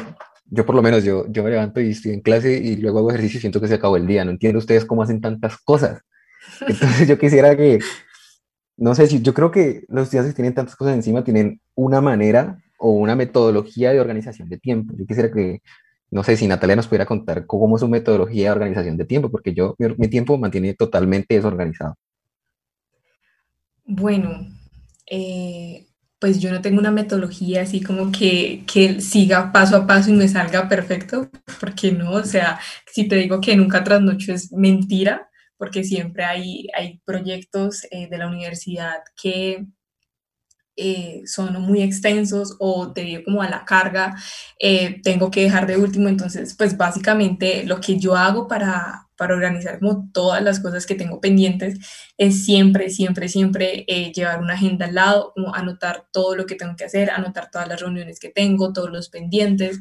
yo 0.47 0.65
por 0.65 0.75
lo 0.75 0.83
menos, 0.83 1.03
yo, 1.03 1.27
yo 1.29 1.43
me 1.43 1.51
levanto 1.51 1.81
y 1.81 1.91
estoy 1.91 2.13
en 2.13 2.21
clase 2.21 2.57
y 2.57 2.77
luego 2.77 3.01
hago 3.01 3.11
ejercicio 3.11 3.39
y 3.39 3.41
siento 3.41 3.61
que 3.61 3.69
se 3.69 3.75
acabó 3.75 3.97
el 3.97 4.07
día. 4.07 4.25
No 4.25 4.31
entiendo 4.31 4.59
ustedes 4.59 4.85
cómo 4.85 5.03
hacen 5.03 5.21
tantas 5.21 5.59
cosas. 5.59 6.01
Entonces 6.61 7.09
yo 7.09 7.19
quisiera 7.19 7.57
que, 7.57 7.81
no 8.77 8.95
sé 8.95 9.09
si, 9.09 9.21
yo 9.21 9.35
creo 9.35 9.51
que 9.51 9.85
los 9.89 10.05
estudiantes 10.05 10.33
que 10.33 10.37
tienen 10.37 10.55
tantas 10.55 10.77
cosas 10.77 10.95
encima 10.95 11.25
tienen 11.25 11.61
una 11.75 12.01
manera 12.01 12.59
o 12.79 12.91
una 12.91 13.17
metodología 13.17 13.91
de 13.91 14.01
organización 14.01 14.49
de 14.49 14.59
tiempo. 14.59 14.95
Yo 14.97 15.07
quisiera 15.07 15.33
que, 15.33 15.61
no 16.11 16.23
sé 16.23 16.37
si 16.37 16.47
Natalia 16.47 16.77
nos 16.77 16.87
pudiera 16.87 17.07
contar 17.07 17.47
cómo 17.47 17.77
es 17.77 17.81
su 17.81 17.89
metodología 17.89 18.45
de 18.45 18.51
organización 18.53 18.97
de 18.97 19.05
tiempo, 19.05 19.31
porque 19.31 19.55
yo, 19.55 19.75
mi, 19.79 20.09
tiempo 20.09 20.39
mantiene 20.39 20.75
totalmente 20.75 21.35
desorganizado. 21.35 21.97
Bueno, 23.85 24.49
eh, 25.11 25.87
pues 26.19 26.41
yo 26.41 26.51
no 26.51 26.61
tengo 26.61 26.81
una 26.81 26.91
metodología 26.91 27.63
así 27.63 27.81
como 27.81 28.11
que, 28.11 28.65
que 28.67 29.01
siga 29.01 29.53
paso 29.53 29.77
a 29.77 29.87
paso 29.87 30.11
y 30.11 30.15
me 30.15 30.29
salga 30.29 30.69
perfecto, 30.69 31.29
porque 31.61 31.93
no, 31.93 32.13
o 32.13 32.25
sea, 32.25 32.59
si 32.93 33.09
te 33.09 33.17
digo 33.17 33.41
que 33.41 33.57
nunca 33.57 33.85
trasnocho 33.85 34.33
es 34.33 34.53
mentira, 34.53 35.29
porque 35.59 35.85
siempre 35.85 36.25
hay, 36.25 36.69
hay 36.75 37.01
proyectos 37.05 37.87
eh, 37.91 38.09
de 38.09 38.19
la 38.19 38.29
universidad 38.29 38.99
que 39.21 39.67
eh, 40.79 41.23
son 41.25 41.61
muy 41.63 41.81
extensos 41.81 42.55
o 42.59 42.89
debido 42.89 43.25
como 43.25 43.41
a 43.41 43.49
la 43.49 43.65
carga, 43.65 44.15
eh, 44.61 45.01
tengo 45.03 45.31
que 45.31 45.43
dejar 45.43 45.67
de 45.67 45.79
último. 45.79 46.09
Entonces, 46.09 46.55
pues 46.57 46.77
básicamente 46.77 47.65
lo 47.65 47.81
que 47.81 47.99
yo 47.99 48.15
hago 48.15 48.47
para, 48.47 49.09
para 49.17 49.35
organizar 49.35 49.79
como 49.79 50.11
todas 50.13 50.43
las 50.43 50.61
cosas 50.61 50.85
que 50.85 50.95
tengo 50.95 51.19
pendientes 51.21 51.79
es 52.19 52.45
siempre, 52.45 52.91
siempre, 52.91 53.29
siempre 53.31 53.85
eh, 53.89 54.13
llevar 54.13 54.41
una 54.43 54.55
agenda 54.55 54.87
al 54.87 54.95
lado, 54.95 55.33
como 55.35 55.55
anotar 55.55 56.07
todo 56.13 56.37
lo 56.37 56.45
que 56.45 56.57
tengo 56.57 56.77
que 56.77 56.85
hacer, 56.85 57.11
anotar 57.11 57.51
todas 57.51 57.69
las 57.69 57.81
reuniones 57.81 58.21
que 58.21 58.29
tengo, 58.29 58.73
todos 58.75 58.91
los 58.91 59.09
pendientes 59.09 59.81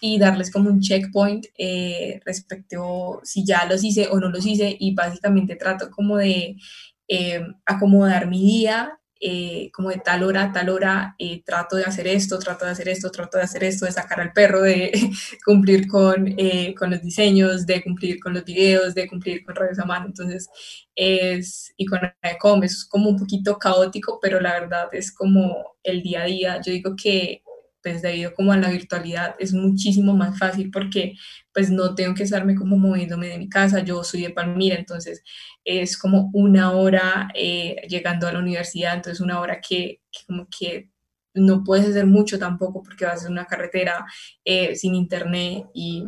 y 0.00 0.18
darles 0.18 0.50
como 0.50 0.68
un 0.70 0.80
checkpoint 0.80 1.46
respecto 2.26 3.20
si 3.22 3.44
ya 3.46 3.66
los 3.66 3.84
hice 3.84 4.08
o 4.10 4.18
no 4.18 4.30
los 4.30 4.44
hice 4.44 4.76
y 4.76 4.94
básicamente 4.94 5.54
trato 5.54 5.90
como 5.90 6.16
de 6.16 6.56
acomodar 7.66 8.26
mi 8.26 8.40
día 8.42 8.98
eh, 9.22 9.70
como 9.72 9.90
de 9.90 9.98
tal 9.98 10.24
hora 10.24 10.42
a 10.44 10.52
tal 10.52 10.68
hora 10.68 11.14
eh, 11.18 11.42
trato 11.44 11.76
de 11.76 11.84
hacer 11.84 12.08
esto, 12.08 12.38
trato 12.40 12.64
de 12.64 12.72
hacer 12.72 12.88
esto, 12.88 13.10
trato 13.10 13.38
de 13.38 13.44
hacer 13.44 13.62
esto, 13.64 13.86
de 13.86 13.92
sacar 13.92 14.20
al 14.20 14.32
perro, 14.32 14.62
de 14.62 14.90
cumplir 15.46 15.86
con, 15.86 16.34
eh, 16.36 16.74
con 16.76 16.90
los 16.90 17.00
diseños, 17.02 17.64
de 17.66 17.82
cumplir 17.82 18.18
con 18.20 18.34
los 18.34 18.44
videos, 18.44 18.94
de 18.94 19.08
cumplir 19.08 19.44
con 19.44 19.54
redes 19.54 19.78
a 19.78 19.84
mano. 19.84 20.06
Entonces, 20.06 20.48
es, 20.96 21.72
y 21.76 21.86
con 21.86 22.00
ECOM, 22.22 22.64
es 22.64 22.84
como 22.84 23.10
un 23.10 23.18
poquito 23.18 23.58
caótico, 23.58 24.18
pero 24.20 24.40
la 24.40 24.52
verdad 24.52 24.88
es 24.92 25.12
como 25.12 25.76
el 25.84 26.02
día 26.02 26.22
a 26.22 26.26
día. 26.26 26.60
Yo 26.64 26.72
digo 26.72 26.94
que 26.96 27.41
pues 27.82 28.02
debido 28.02 28.32
como 28.34 28.52
a 28.52 28.56
la 28.56 28.70
virtualidad 28.70 29.34
es 29.38 29.52
muchísimo 29.52 30.14
más 30.14 30.38
fácil 30.38 30.70
porque 30.70 31.14
pues 31.52 31.70
no 31.70 31.94
tengo 31.94 32.14
que 32.14 32.22
estarme 32.22 32.54
como 32.54 32.78
moviéndome 32.78 33.28
de 33.28 33.38
mi 33.38 33.48
casa, 33.48 33.80
yo 33.80 34.04
soy 34.04 34.22
de 34.22 34.30
Palmira, 34.30 34.76
entonces 34.76 35.22
es 35.64 35.98
como 35.98 36.30
una 36.32 36.72
hora 36.72 37.28
eh, 37.34 37.76
llegando 37.88 38.26
a 38.26 38.32
la 38.32 38.38
universidad, 38.38 38.94
entonces 38.94 39.20
una 39.20 39.40
hora 39.40 39.60
que, 39.60 40.00
como 40.26 40.46
que 40.48 40.90
no 41.34 41.64
puedes 41.64 41.86
hacer 41.88 42.06
mucho 42.06 42.38
tampoco 42.38 42.82
porque 42.82 43.04
vas 43.04 43.26
a 43.26 43.30
una 43.30 43.46
carretera 43.46 44.04
eh, 44.44 44.76
sin 44.76 44.94
internet 44.94 45.66
y 45.74 46.06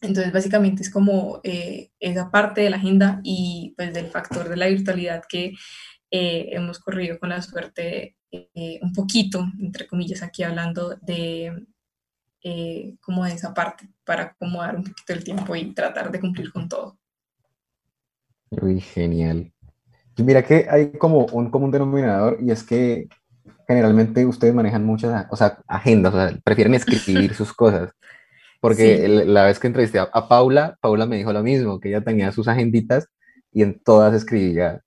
entonces 0.00 0.32
básicamente 0.32 0.82
es 0.82 0.90
como 0.90 1.40
eh, 1.42 1.90
esa 1.98 2.30
parte 2.30 2.60
de 2.60 2.70
la 2.70 2.76
agenda 2.76 3.20
y 3.24 3.74
pues 3.76 3.92
del 3.92 4.08
factor 4.08 4.48
de 4.48 4.56
la 4.56 4.68
virtualidad 4.68 5.24
que 5.28 5.54
hemos 6.10 6.78
corrido 6.78 7.18
con 7.18 7.28
la 7.28 7.42
suerte 7.42 8.15
eh, 8.30 8.78
un 8.82 8.92
poquito, 8.92 9.46
entre 9.60 9.86
comillas, 9.86 10.22
aquí 10.22 10.42
hablando 10.42 10.96
de 10.96 11.66
eh, 12.42 12.94
como 13.00 13.24
de 13.24 13.32
esa 13.32 13.52
parte, 13.52 13.88
para 14.04 14.22
acomodar 14.24 14.76
un 14.76 14.84
poquito 14.84 15.12
el 15.12 15.24
tiempo 15.24 15.56
y 15.56 15.72
tratar 15.74 16.10
de 16.12 16.20
cumplir 16.20 16.52
con 16.52 16.68
todo. 16.68 16.96
Uy, 18.50 18.80
genial. 18.80 19.52
Mira 20.18 20.42
que 20.44 20.66
hay 20.70 20.92
como 20.92 21.26
un 21.26 21.50
común 21.50 21.70
denominador 21.70 22.38
y 22.40 22.50
es 22.50 22.62
que 22.62 23.08
generalmente 23.66 24.24
ustedes 24.24 24.54
manejan 24.54 24.84
muchas, 24.84 25.26
o 25.30 25.36
sea, 25.36 25.58
agendas, 25.66 26.14
o 26.14 26.16
sea, 26.16 26.38
prefieren 26.44 26.74
escribir 26.74 27.34
sus 27.34 27.52
cosas. 27.52 27.90
Porque 28.60 29.08
la 29.08 29.44
vez 29.44 29.58
que 29.58 29.66
entrevisté 29.66 29.98
a, 29.98 30.28
Paula, 30.28 30.78
Paula 30.80 31.06
me 31.06 31.16
dijo 31.16 31.32
lo 31.32 31.42
mismo, 31.42 31.78
que 31.80 31.88
ella 31.88 32.00
tenía 32.00 32.32
sus 32.32 32.48
agenditas 32.48 33.08
y 33.52 33.62
en 33.62 33.78
todas 33.78 34.14
escribía 34.14 34.82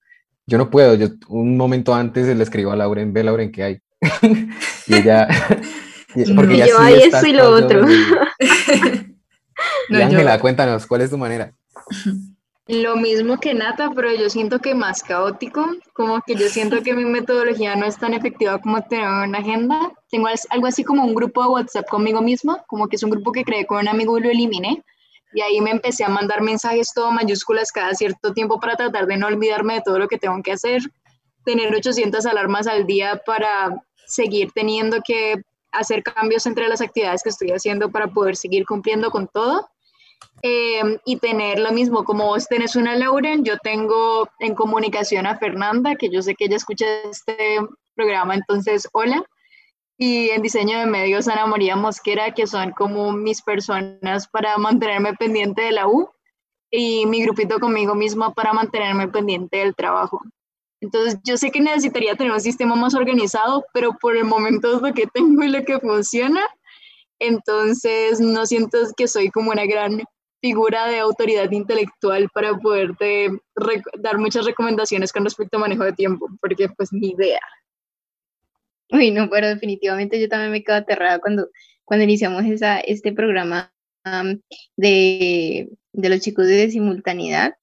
yo 0.49 0.57
no 0.57 0.69
puedo, 0.69 0.95
yo 0.95 1.07
un 1.27 1.55
momento 1.55 1.93
antes 1.93 2.35
le 2.35 2.43
escribo 2.43 2.71
a 2.71 2.75
Lauren, 2.75 3.13
ve 3.13 3.23
Lauren, 3.23 3.51
¿qué 3.51 3.63
hay? 3.63 3.79
y 4.88 4.95
ella... 4.95 5.27
porque 6.35 6.55
y 6.55 6.67
yo 6.67 6.79
hay 6.79 6.95
eso 6.95 7.25
y 7.25 7.33
lo 7.33 7.51
otro. 7.51 7.85
y 9.89 9.95
Ángela, 9.95 10.39
cuéntanos, 10.39 10.88
¿cuál 10.88 11.01
es 11.01 11.12
tu 11.12 11.17
manera? 11.17 11.53
Lo 12.67 12.95
mismo 12.95 13.39
que 13.39 13.53
Nata, 13.53 13.91
pero 13.95 14.13
yo 14.15 14.29
siento 14.29 14.59
que 14.59 14.73
más 14.73 15.03
caótico, 15.03 15.63
como 15.93 16.21
que 16.25 16.35
yo 16.35 16.49
siento 16.49 16.81
que 16.81 16.95
mi 16.95 17.05
metodología 17.05 17.75
no 17.75 17.85
es 17.85 17.97
tan 17.97 18.15
efectiva 18.15 18.59
como 18.59 18.81
tener 18.81 19.05
una 19.05 19.39
agenda. 19.39 19.91
Tengo 20.09 20.27
algo 20.49 20.67
así 20.67 20.83
como 20.83 21.03
un 21.03 21.13
grupo 21.13 21.43
de 21.43 21.49
WhatsApp 21.49 21.88
conmigo 21.88 22.21
mismo, 22.21 22.57
como 22.67 22.88
que 22.88 22.95
es 22.95 23.03
un 23.03 23.12
grupo 23.12 23.31
que 23.31 23.43
creé 23.43 23.67
con 23.67 23.79
un 23.79 23.88
amigo 23.88 24.17
y 24.17 24.21
lo 24.21 24.29
eliminé, 24.29 24.83
y 25.33 25.41
ahí 25.41 25.61
me 25.61 25.71
empecé 25.71 26.03
a 26.03 26.09
mandar 26.09 26.41
mensajes 26.41 26.91
todo 26.93 27.11
mayúsculas 27.11 27.71
cada 27.71 27.93
cierto 27.93 28.33
tiempo 28.33 28.59
para 28.59 28.75
tratar 28.75 29.05
de 29.07 29.17
no 29.17 29.27
olvidarme 29.27 29.75
de 29.75 29.81
todo 29.81 29.99
lo 29.99 30.07
que 30.07 30.17
tengo 30.17 30.41
que 30.41 30.51
hacer, 30.51 30.81
tener 31.45 31.73
800 31.73 32.25
alarmas 32.25 32.67
al 32.67 32.85
día 32.85 33.21
para 33.25 33.83
seguir 34.05 34.51
teniendo 34.53 34.97
que 35.05 35.35
hacer 35.71 36.03
cambios 36.03 36.45
entre 36.45 36.67
las 36.67 36.81
actividades 36.81 37.21
que 37.23 37.29
estoy 37.29 37.51
haciendo 37.51 37.91
para 37.91 38.07
poder 38.07 38.35
seguir 38.35 38.65
cumpliendo 38.65 39.11
con 39.11 39.27
todo. 39.27 39.69
Em, 40.41 40.97
y 41.05 41.17
tener 41.17 41.59
lo 41.59 41.71
mismo, 41.71 42.03
como 42.05 42.25
vos 42.25 42.47
tenés 42.47 42.75
una 42.75 42.95
Lauren, 42.95 43.43
yo 43.43 43.57
tengo 43.57 44.27
en 44.39 44.55
comunicación 44.55 45.25
a 45.25 45.37
Fernanda, 45.37 45.95
que 45.95 46.09
yo 46.09 46.21
sé 46.21 46.33
que 46.35 46.45
ella 46.45 46.55
escucha 46.55 46.85
este 47.09 47.59
programa, 47.95 48.35
entonces 48.35 48.87
hola. 48.93 49.23
Y 50.01 50.29
en 50.29 50.41
diseño 50.41 50.79
de 50.79 50.85
medios 50.85 51.27
Ana 51.27 51.45
María 51.45 51.75
Mosquera, 51.75 52.33
que 52.33 52.47
son 52.47 52.71
como 52.71 53.12
mis 53.12 53.41
personas 53.41 54.29
para 54.29 54.57
mantenerme 54.57 55.13
pendiente 55.13 55.62
de 55.62 55.73
la 55.73 55.88
U 55.88 56.09
y 56.71 57.05
mi 57.05 57.21
grupito 57.21 57.59
conmigo 57.59 57.95
misma 57.95 58.33
para 58.33 58.53
mantenerme 58.53 59.09
pendiente 59.09 59.57
del 59.57 59.75
trabajo. 59.75 60.21
Entonces, 60.81 61.19
yo 61.25 61.35
sé 61.35 61.51
que 61.51 61.59
necesitaría 61.59 62.15
tener 62.15 62.31
un 62.31 62.39
sistema 62.39 62.75
más 62.75 62.95
organizado, 62.95 63.65
pero 63.73 63.91
por 63.99 64.15
el 64.15 64.23
momento 64.23 64.73
es 64.73 64.81
lo 64.81 64.93
que 64.93 65.05
tengo 65.07 65.43
y 65.43 65.49
lo 65.49 65.65
que 65.65 65.79
funciona. 65.79 66.47
Entonces, 67.19 68.21
no 68.21 68.45
siento 68.45 68.77
que 68.95 69.09
soy 69.09 69.29
como 69.29 69.51
una 69.51 69.65
gran 69.65 70.01
figura 70.41 70.88
de 70.88 70.99
autoridad 70.99 71.51
intelectual 71.51 72.29
para 72.33 72.57
poderte 72.57 73.29
dar 73.99 74.17
muchas 74.17 74.45
recomendaciones 74.45 75.12
con 75.12 75.25
respecto 75.25 75.57
a 75.57 75.59
manejo 75.59 75.83
de 75.83 75.91
tiempo, 75.91 76.27
porque 76.39 76.69
pues 76.69 76.93
ni 76.93 77.09
idea. 77.09 77.41
Uy, 78.91 79.12
no, 79.12 79.30
pero 79.30 79.47
definitivamente 79.47 80.19
yo 80.19 80.30
también 80.30 80.52
me 80.52 80.63
quedo 80.63 80.78
aterrada 80.78 81.19
cuando, 81.19 81.49
cuando 81.86 82.04
iniciamos 82.04 82.45
esa, 82.45 82.80
este 82.80 83.13
programa 83.13 83.71
de, 84.75 85.69
de, 85.93 86.10
los 86.10 86.19
chicos 86.21 86.47
de 86.47 86.71
simultaneidad. 86.71 87.54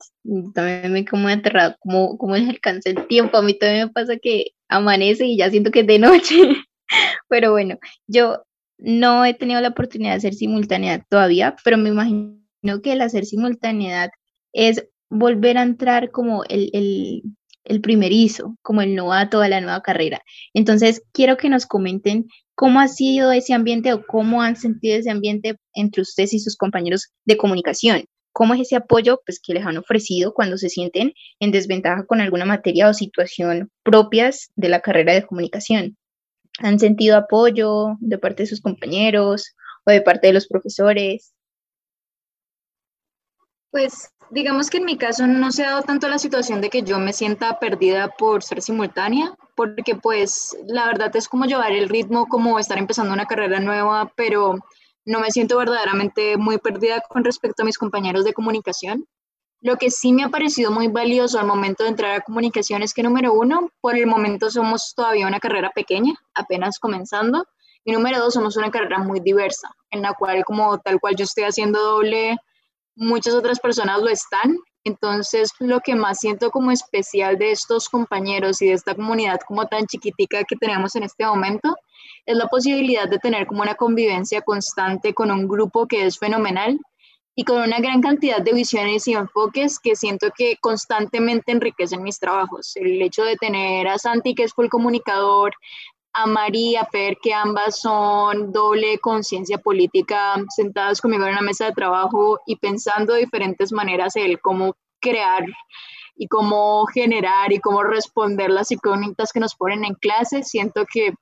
También 0.54 0.92
me 0.92 1.04
quedo 1.04 1.20
muy 1.20 1.32
aterrada 1.32 1.76
cómo, 1.80 2.16
cómo 2.18 2.36
les 2.36 2.48
alcanza 2.48 2.90
el 2.90 3.06
tiempo. 3.08 3.38
A 3.38 3.42
mí 3.42 3.54
también 3.54 3.86
me 3.86 3.92
pasa 3.92 4.16
que 4.16 4.52
amanece 4.68 5.26
y 5.26 5.36
ya 5.36 5.50
siento 5.50 5.70
que 5.70 5.80
es 5.80 5.86
de 5.86 5.98
noche. 5.98 6.36
pero 7.28 7.52
bueno, 7.52 7.78
yo 8.06 8.44
no 8.78 9.24
he 9.24 9.34
tenido 9.34 9.60
la 9.60 9.68
oportunidad 9.68 10.12
de 10.12 10.18
hacer 10.18 10.34
simultaneidad 10.34 11.02
todavía, 11.08 11.56
pero 11.64 11.78
me 11.78 11.88
imagino 11.88 12.36
que 12.82 12.92
el 12.92 13.00
hacer 13.00 13.24
simultaneidad 13.24 14.10
es 14.52 14.86
volver 15.08 15.58
a 15.58 15.62
entrar 15.62 16.10
como 16.10 16.44
el, 16.44 16.70
el, 16.72 17.22
el 17.66 17.80
primerizo, 17.80 18.56
como 18.62 18.80
el 18.82 18.94
novato 18.94 19.40
de 19.40 19.48
la 19.48 19.60
nueva 19.60 19.82
carrera. 19.82 20.22
Entonces, 20.54 21.02
quiero 21.12 21.36
que 21.36 21.48
nos 21.48 21.66
comenten 21.66 22.26
cómo 22.54 22.80
ha 22.80 22.88
sido 22.88 23.32
ese 23.32 23.52
ambiente 23.52 23.92
o 23.92 24.04
cómo 24.06 24.42
han 24.42 24.56
sentido 24.56 24.96
ese 24.96 25.10
ambiente 25.10 25.56
entre 25.74 26.02
ustedes 26.02 26.32
y 26.34 26.38
sus 26.38 26.56
compañeros 26.56 27.12
de 27.24 27.36
comunicación. 27.36 28.04
¿Cómo 28.32 28.54
es 28.54 28.60
ese 28.60 28.76
apoyo 28.76 29.20
pues, 29.24 29.40
que 29.42 29.54
les 29.54 29.64
han 29.64 29.78
ofrecido 29.78 30.34
cuando 30.34 30.58
se 30.58 30.68
sienten 30.68 31.12
en 31.40 31.52
desventaja 31.52 32.04
con 32.06 32.20
alguna 32.20 32.44
materia 32.44 32.88
o 32.88 32.94
situación 32.94 33.70
propias 33.82 34.50
de 34.56 34.68
la 34.68 34.80
carrera 34.80 35.14
de 35.14 35.26
comunicación? 35.26 35.96
¿Han 36.58 36.78
sentido 36.78 37.16
apoyo 37.16 37.96
de 38.00 38.18
parte 38.18 38.42
de 38.42 38.48
sus 38.48 38.60
compañeros 38.60 39.54
o 39.84 39.90
de 39.90 40.02
parte 40.02 40.28
de 40.28 40.32
los 40.32 40.46
profesores? 40.46 41.32
Pues 43.70 44.10
digamos 44.30 44.70
que 44.70 44.78
en 44.78 44.84
mi 44.84 44.96
caso 44.96 45.26
no 45.26 45.50
se 45.52 45.64
ha 45.64 45.70
dado 45.70 45.82
tanto 45.82 46.08
la 46.08 46.18
situación 46.18 46.60
de 46.60 46.70
que 46.70 46.82
yo 46.82 46.98
me 46.98 47.12
sienta 47.12 47.58
perdida 47.58 48.08
por 48.08 48.42
ser 48.42 48.62
simultánea, 48.62 49.34
porque 49.54 49.94
pues 49.94 50.56
la 50.66 50.86
verdad 50.86 51.14
es 51.16 51.28
como 51.28 51.44
llevar 51.44 51.72
el 51.72 51.88
ritmo, 51.88 52.26
como 52.26 52.58
estar 52.58 52.78
empezando 52.78 53.12
una 53.12 53.26
carrera 53.26 53.60
nueva, 53.60 54.12
pero 54.16 54.56
no 55.04 55.20
me 55.20 55.30
siento 55.30 55.56
verdaderamente 55.56 56.36
muy 56.36 56.58
perdida 56.58 57.00
con 57.08 57.24
respecto 57.24 57.62
a 57.62 57.66
mis 57.66 57.78
compañeros 57.78 58.24
de 58.24 58.32
comunicación. 58.32 59.06
Lo 59.60 59.76
que 59.76 59.90
sí 59.90 60.12
me 60.12 60.24
ha 60.24 60.28
parecido 60.28 60.70
muy 60.70 60.88
valioso 60.88 61.38
al 61.38 61.46
momento 61.46 61.84
de 61.84 61.90
entrar 61.90 62.12
a 62.12 62.20
comunicación 62.20 62.82
es 62.82 62.92
que 62.92 63.02
número 63.02 63.32
uno, 63.32 63.70
por 63.80 63.96
el 63.96 64.06
momento 64.06 64.50
somos 64.50 64.92
todavía 64.94 65.26
una 65.26 65.40
carrera 65.40 65.70
pequeña, 65.74 66.14
apenas 66.34 66.78
comenzando, 66.78 67.46
y 67.84 67.92
número 67.92 68.18
dos, 68.18 68.34
somos 68.34 68.56
una 68.56 68.70
carrera 68.70 68.98
muy 68.98 69.20
diversa, 69.20 69.70
en 69.90 70.02
la 70.02 70.12
cual 70.14 70.44
como 70.44 70.76
tal 70.78 71.00
cual 71.00 71.14
yo 71.16 71.24
estoy 71.24 71.44
haciendo 71.44 71.80
doble 71.80 72.36
muchas 72.96 73.34
otras 73.34 73.60
personas 73.60 74.00
lo 74.00 74.08
están. 74.08 74.56
Entonces, 74.84 75.50
lo 75.58 75.80
que 75.80 75.94
más 75.94 76.20
siento 76.20 76.50
como 76.50 76.70
especial 76.70 77.38
de 77.38 77.52
estos 77.52 77.88
compañeros 77.88 78.62
y 78.62 78.66
de 78.66 78.72
esta 78.72 78.94
comunidad 78.94 79.40
como 79.46 79.66
tan 79.66 79.86
chiquitica 79.86 80.44
que 80.44 80.56
tenemos 80.56 80.94
en 80.96 81.02
este 81.02 81.26
momento 81.26 81.76
es 82.24 82.36
la 82.36 82.46
posibilidad 82.48 83.08
de 83.08 83.18
tener 83.18 83.46
como 83.46 83.62
una 83.62 83.74
convivencia 83.74 84.42
constante 84.42 85.12
con 85.12 85.30
un 85.30 85.48
grupo 85.48 85.86
que 85.86 86.06
es 86.06 86.18
fenomenal 86.18 86.78
y 87.38 87.44
con 87.44 87.60
una 87.60 87.80
gran 87.80 88.00
cantidad 88.00 88.40
de 88.40 88.52
visiones 88.52 89.06
y 89.06 89.12
enfoques 89.12 89.78
que 89.78 89.94
siento 89.94 90.28
que 90.34 90.56
constantemente 90.58 91.52
enriquecen 91.52 92.02
mis 92.02 92.18
trabajos. 92.18 92.72
El 92.76 93.02
hecho 93.02 93.24
de 93.24 93.36
tener 93.36 93.86
a 93.88 93.98
Santi, 93.98 94.34
que 94.34 94.44
es 94.44 94.54
full 94.54 94.68
comunicador, 94.68 95.52
a 96.16 96.26
María, 96.26 96.86
Fer, 96.90 97.18
que 97.22 97.34
ambas 97.34 97.80
son 97.80 98.50
doble 98.50 98.98
conciencia 98.98 99.58
política, 99.58 100.34
sentadas 100.48 101.00
conmigo 101.00 101.26
en 101.26 101.32
una 101.32 101.42
mesa 101.42 101.66
de 101.66 101.72
trabajo 101.72 102.40
y 102.46 102.56
pensando 102.56 103.12
de 103.12 103.20
diferentes 103.20 103.70
maneras 103.70 104.16
el 104.16 104.40
cómo 104.40 104.74
crear 104.98 105.44
y 106.16 106.26
cómo 106.28 106.86
generar 106.86 107.52
y 107.52 107.60
cómo 107.60 107.82
responder 107.82 108.50
las 108.50 108.72
incógnitas 108.72 109.30
que 109.30 109.40
nos 109.40 109.54
ponen 109.54 109.84
en 109.84 109.94
clase. 109.94 110.42
Siento 110.42 110.86
que 110.90 111.12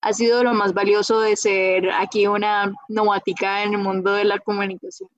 ha 0.00 0.12
sido 0.12 0.44
lo 0.44 0.54
más 0.54 0.72
valioso 0.72 1.20
de 1.20 1.34
ser 1.34 1.90
aquí 1.90 2.28
una 2.28 2.72
nomática 2.88 3.64
en 3.64 3.74
el 3.74 3.78
mundo 3.78 4.12
de 4.12 4.24
la 4.24 4.38
comunicación. 4.38 5.10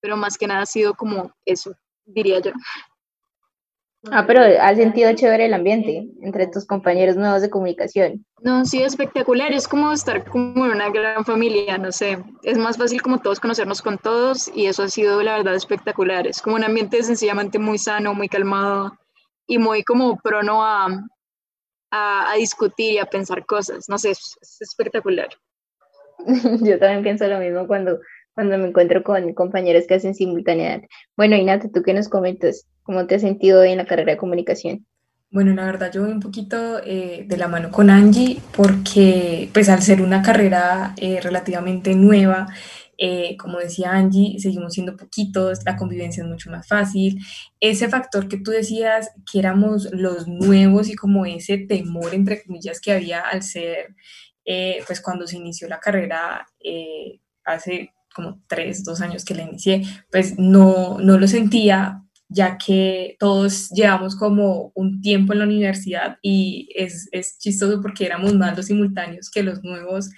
Pero 0.00 0.16
más 0.16 0.38
que 0.38 0.46
nada 0.46 0.62
ha 0.62 0.66
sido 0.66 0.94
como 0.94 1.32
eso, 1.44 1.74
diría 2.06 2.40
yo. 2.40 2.52
Ah, 4.10 4.24
pero 4.26 4.40
ha 4.42 4.74
sentido 4.74 5.12
chévere 5.12 5.44
el 5.44 5.52
ambiente 5.52 6.08
entre 6.22 6.46
tus 6.46 6.66
compañeros 6.66 7.16
nuevos 7.16 7.42
de 7.42 7.50
comunicación. 7.50 8.24
No, 8.40 8.64
sí, 8.64 8.82
espectacular. 8.82 9.52
Es 9.52 9.68
como 9.68 9.92
estar 9.92 10.24
como 10.24 10.64
en 10.64 10.72
una 10.72 10.88
gran 10.88 11.24
familia, 11.24 11.76
no 11.76 11.92
sé. 11.92 12.16
Es 12.42 12.56
más 12.56 12.78
fácil 12.78 13.02
como 13.02 13.20
todos 13.20 13.40
conocernos 13.40 13.82
con 13.82 13.98
todos 13.98 14.50
y 14.54 14.66
eso 14.66 14.84
ha 14.84 14.88
sido, 14.88 15.22
la 15.22 15.36
verdad, 15.36 15.54
espectacular. 15.54 16.26
Es 16.26 16.40
como 16.40 16.56
un 16.56 16.64
ambiente 16.64 17.02
sencillamente 17.02 17.58
muy 17.58 17.76
sano, 17.76 18.14
muy 18.14 18.28
calmado 18.28 18.96
y 19.46 19.58
muy 19.58 19.82
como 19.82 20.16
prono 20.18 20.64
a, 20.64 20.88
a, 21.90 22.34
discutir 22.38 22.94
y 22.94 22.98
a 22.98 23.06
pensar 23.06 23.44
cosas. 23.44 23.86
No 23.90 23.98
sé, 23.98 24.12
es, 24.12 24.38
es 24.40 24.62
espectacular. 24.62 25.28
Yo 26.62 26.78
también 26.78 27.02
pienso 27.02 27.26
lo 27.26 27.38
mismo 27.38 27.66
cuando 27.66 27.98
cuando 28.34 28.56
me 28.56 28.68
encuentro 28.68 29.02
con 29.02 29.34
compañeros 29.34 29.86
que 29.86 29.94
hacen 29.94 30.14
simultaneidad. 30.14 30.82
Bueno, 31.16 31.36
Inata, 31.36 31.68
¿tú 31.72 31.82
qué 31.82 31.92
nos 31.92 32.08
comentas? 32.08 32.66
¿Cómo 32.90 33.06
te 33.06 33.14
has 33.14 33.20
sentido 33.20 33.62
en 33.62 33.76
la 33.76 33.86
carrera 33.86 34.10
de 34.10 34.18
comunicación? 34.18 34.84
Bueno, 35.30 35.54
la 35.54 35.64
verdad 35.64 35.92
yo 35.92 36.02
voy 36.02 36.10
un 36.10 36.18
poquito 36.18 36.80
eh, 36.84 37.24
de 37.24 37.36
la 37.36 37.46
mano 37.46 37.70
con 37.70 37.88
Angie 37.88 38.42
porque 38.56 39.48
pues 39.54 39.68
al 39.68 39.80
ser 39.80 40.02
una 40.02 40.22
carrera 40.22 40.92
eh, 40.96 41.20
relativamente 41.20 41.94
nueva, 41.94 42.48
eh, 42.98 43.36
como 43.36 43.60
decía 43.60 43.92
Angie, 43.92 44.40
seguimos 44.40 44.72
siendo 44.72 44.96
poquitos, 44.96 45.60
la 45.64 45.76
convivencia 45.76 46.24
es 46.24 46.28
mucho 46.28 46.50
más 46.50 46.66
fácil. 46.66 47.20
Ese 47.60 47.88
factor 47.88 48.26
que 48.26 48.38
tú 48.38 48.50
decías, 48.50 49.12
que 49.30 49.38
éramos 49.38 49.88
los 49.92 50.26
nuevos 50.26 50.88
y 50.88 50.96
como 50.96 51.26
ese 51.26 51.58
temor, 51.58 52.12
entre 52.12 52.42
comillas, 52.42 52.80
que 52.80 52.90
había 52.90 53.20
al 53.20 53.44
ser, 53.44 53.94
pues 54.84 55.00
cuando 55.00 55.28
se 55.28 55.36
inició 55.36 55.68
la 55.68 55.78
carrera 55.78 56.44
hace 57.44 57.92
como 58.12 58.42
tres, 58.48 58.82
dos 58.82 59.00
años 59.00 59.24
que 59.24 59.36
la 59.36 59.44
inicié, 59.44 59.84
pues 60.10 60.40
no, 60.40 60.98
no 60.98 61.18
lo 61.18 61.28
sentía 61.28 62.02
ya 62.30 62.56
que 62.56 63.16
todos 63.18 63.70
llevamos 63.70 64.16
como 64.16 64.70
un 64.74 65.00
tiempo 65.00 65.32
en 65.32 65.40
la 65.40 65.44
universidad 65.44 66.18
y 66.22 66.68
es, 66.76 67.08
es 67.10 67.38
chistoso 67.38 67.82
porque 67.82 68.06
éramos 68.06 68.34
más 68.34 68.56
los 68.56 68.66
simultáneos 68.66 69.30
que 69.30 69.42
los 69.42 69.62
nuevos 69.64 70.10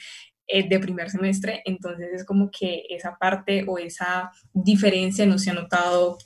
eh, 0.47 0.69
de 0.69 0.79
primer 0.79 1.09
semestre, 1.09 1.63
entonces 1.65 2.09
es 2.13 2.25
como 2.27 2.51
que 2.51 2.83
esa 2.91 3.17
parte 3.19 3.65
o 3.67 3.79
esa 3.79 4.31
diferencia 4.53 5.25
no 5.25 5.39
se 5.39 5.51
ha 5.51 5.55
notado 5.55 6.19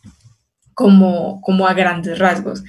como, 0.74 1.40
como 1.40 1.68
a 1.68 1.74
grandes 1.74 2.18
rasgos. 2.18 2.64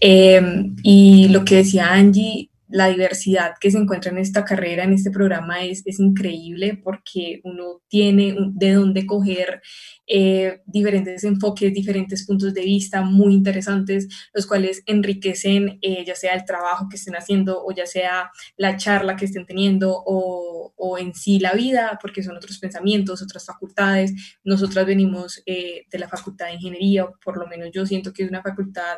Em, 0.00 0.74
y 0.82 1.28
lo 1.28 1.44
que 1.44 1.56
decía 1.56 1.92
Angie, 1.92 2.50
la 2.74 2.88
diversidad 2.88 3.52
que 3.60 3.70
se 3.70 3.78
encuentra 3.78 4.10
en 4.10 4.18
esta 4.18 4.44
carrera, 4.44 4.82
en 4.82 4.92
este 4.92 5.12
programa, 5.12 5.62
es, 5.62 5.86
es 5.86 6.00
increíble 6.00 6.80
porque 6.82 7.40
uno 7.44 7.82
tiene 7.86 8.34
de 8.52 8.72
dónde 8.72 9.06
coger 9.06 9.62
eh, 10.08 10.60
diferentes 10.66 11.22
enfoques, 11.22 11.72
diferentes 11.72 12.26
puntos 12.26 12.52
de 12.52 12.64
vista 12.64 13.02
muy 13.02 13.32
interesantes, 13.32 14.08
los 14.32 14.48
cuales 14.48 14.82
enriquecen 14.86 15.78
eh, 15.82 16.04
ya 16.04 16.16
sea 16.16 16.34
el 16.34 16.44
trabajo 16.44 16.88
que 16.90 16.96
estén 16.96 17.14
haciendo 17.14 17.64
o 17.64 17.70
ya 17.70 17.86
sea 17.86 18.32
la 18.56 18.76
charla 18.76 19.14
que 19.14 19.26
estén 19.26 19.46
teniendo 19.46 19.94
o, 20.04 20.72
o 20.74 20.98
en 20.98 21.14
sí 21.14 21.38
la 21.38 21.52
vida, 21.52 21.96
porque 22.02 22.24
son 22.24 22.36
otros 22.36 22.58
pensamientos, 22.58 23.22
otras 23.22 23.46
facultades. 23.46 24.40
Nosotras 24.42 24.84
venimos 24.84 25.40
eh, 25.46 25.86
de 25.88 25.98
la 26.00 26.08
facultad 26.08 26.46
de 26.46 26.54
ingeniería, 26.54 27.04
o 27.04 27.16
por 27.24 27.38
lo 27.38 27.46
menos 27.46 27.70
yo 27.72 27.86
siento 27.86 28.12
que 28.12 28.24
es 28.24 28.28
una 28.28 28.42
facultad 28.42 28.96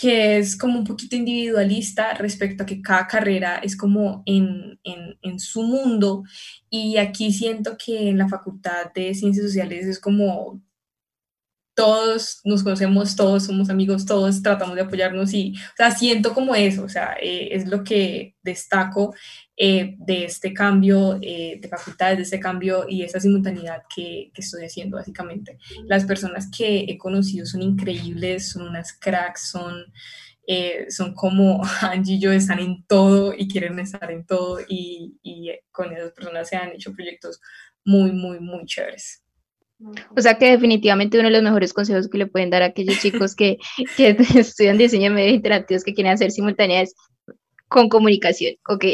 que 0.00 0.38
es 0.38 0.56
como 0.56 0.78
un 0.78 0.84
poquito 0.84 1.14
individualista 1.14 2.14
respecto 2.14 2.62
a 2.62 2.66
que 2.66 2.80
cada 2.80 3.06
carrera 3.06 3.58
es 3.58 3.76
como 3.76 4.22
en, 4.24 4.80
en, 4.82 5.40
su 5.40 5.62
mundo. 5.62 6.22
Y 6.70 6.96
aquí 6.96 7.32
siento 7.32 7.76
que 7.76 8.08
en 8.08 8.16
la 8.16 8.28
Facultad 8.28 8.92
de 8.94 9.14
Ciencias 9.14 9.44
Sociales 9.44 9.86
es 9.86 10.00
como 10.00 10.62
todos 11.80 12.42
nos 12.44 12.62
conocemos, 12.62 13.16
todos 13.16 13.44
somos 13.46 13.70
amigos, 13.70 14.04
todos 14.04 14.42
tratamos 14.42 14.74
de 14.76 14.82
apoyarnos 14.82 15.32
y, 15.32 15.54
o 15.56 15.76
sea, 15.78 15.90
siento 15.90 16.34
como 16.34 16.54
eso, 16.54 16.84
o 16.84 16.90
sea, 16.90 17.16
eh, 17.18 17.48
es 17.52 17.68
lo 17.68 17.82
que 17.82 18.36
destaco 18.42 19.14
eh, 19.56 19.94
de 19.96 20.26
este 20.26 20.52
cambio 20.52 21.18
eh, 21.22 21.58
de 21.58 21.68
facultades, 21.68 22.18
de 22.18 22.24
este 22.24 22.38
cambio 22.38 22.84
y 22.86 23.02
esa 23.02 23.18
simultaneidad 23.18 23.84
que, 23.96 24.30
que, 24.34 24.42
estoy 24.42 24.66
haciendo 24.66 24.98
básicamente. 24.98 25.56
Las 25.86 26.04
personas 26.04 26.50
que 26.54 26.80
he 26.80 26.98
conocido 26.98 27.46
son 27.46 27.62
increíbles, 27.62 28.50
son 28.50 28.68
unas 28.68 28.92
cracks, 28.92 29.48
son, 29.48 29.86
son 30.90 31.14
como 31.14 31.62
Angie 31.80 32.16
y 32.16 32.20
yo, 32.20 32.30
están 32.30 32.58
en 32.58 32.84
todo 32.84 33.32
y 33.34 33.48
quieren 33.48 33.78
estar 33.78 34.10
en 34.10 34.26
todo 34.26 34.60
y, 34.68 35.18
y 35.22 35.50
con 35.70 35.94
esas 35.94 36.12
personas 36.12 36.46
se 36.46 36.56
han 36.56 36.72
hecho 36.72 36.92
proyectos 36.92 37.40
muy, 37.86 38.12
muy, 38.12 38.38
muy 38.38 38.66
chéveres. 38.66 39.24
O 40.16 40.20
sea 40.20 40.34
que 40.38 40.50
definitivamente 40.50 41.18
uno 41.18 41.28
de 41.28 41.34
los 41.34 41.42
mejores 41.42 41.72
consejos 41.72 42.08
que 42.08 42.18
le 42.18 42.26
pueden 42.26 42.50
dar 42.50 42.62
a 42.62 42.66
aquellos 42.66 42.98
chicos 43.00 43.34
que, 43.34 43.58
que 43.96 44.16
estudian 44.34 44.78
diseño 44.78 45.10
de 45.10 45.16
medios 45.16 45.34
interactivos 45.34 45.84
que 45.84 45.94
quieren 45.94 46.12
hacer 46.12 46.30
simultáneas 46.30 46.94
con 47.68 47.88
comunicación, 47.88 48.56
¿ok? 48.68 48.84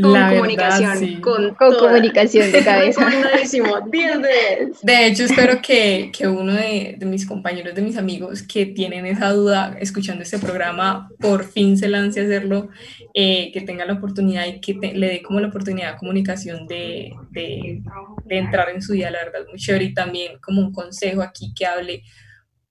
Con 0.00 0.14
comunicación, 0.14 1.20
con, 1.20 1.54
comunicación 1.54 2.50
de 2.50 2.64
cabeza. 2.64 3.06
de 4.82 5.06
hecho, 5.06 5.24
espero 5.24 5.60
que, 5.60 6.10
que 6.16 6.26
uno 6.26 6.54
de, 6.54 6.94
de, 6.96 7.04
mis 7.04 7.26
compañeros, 7.26 7.74
de 7.74 7.82
mis 7.82 7.98
amigos 7.98 8.42
que 8.42 8.64
tienen 8.64 9.04
esa 9.04 9.30
duda 9.32 9.76
escuchando 9.78 10.22
este 10.22 10.38
programa, 10.38 11.10
por 11.20 11.44
fin 11.44 11.76
se 11.76 11.88
lance 11.88 12.20
a 12.20 12.24
hacerlo, 12.24 12.70
eh, 13.12 13.52
que 13.52 13.60
tenga 13.60 13.84
la 13.84 13.92
oportunidad 13.92 14.46
y 14.46 14.60
que 14.60 14.72
le 14.72 15.08
dé 15.08 15.20
como 15.20 15.40
la 15.40 15.48
oportunidad 15.48 15.90
a 15.90 15.96
comunicación 15.98 16.66
de, 16.66 17.12
de, 17.30 17.82
de 18.24 18.38
entrar 18.38 18.70
en 18.70 18.80
su 18.80 18.94
vida, 18.94 19.10
la 19.10 19.18
verdad, 19.18 19.40
muy 19.50 19.58
chévere. 19.58 19.84
Y 19.84 19.92
también 19.92 20.38
como 20.40 20.62
un 20.62 20.72
consejo 20.72 21.20
aquí 21.20 21.52
que 21.54 21.66
hable 21.66 22.02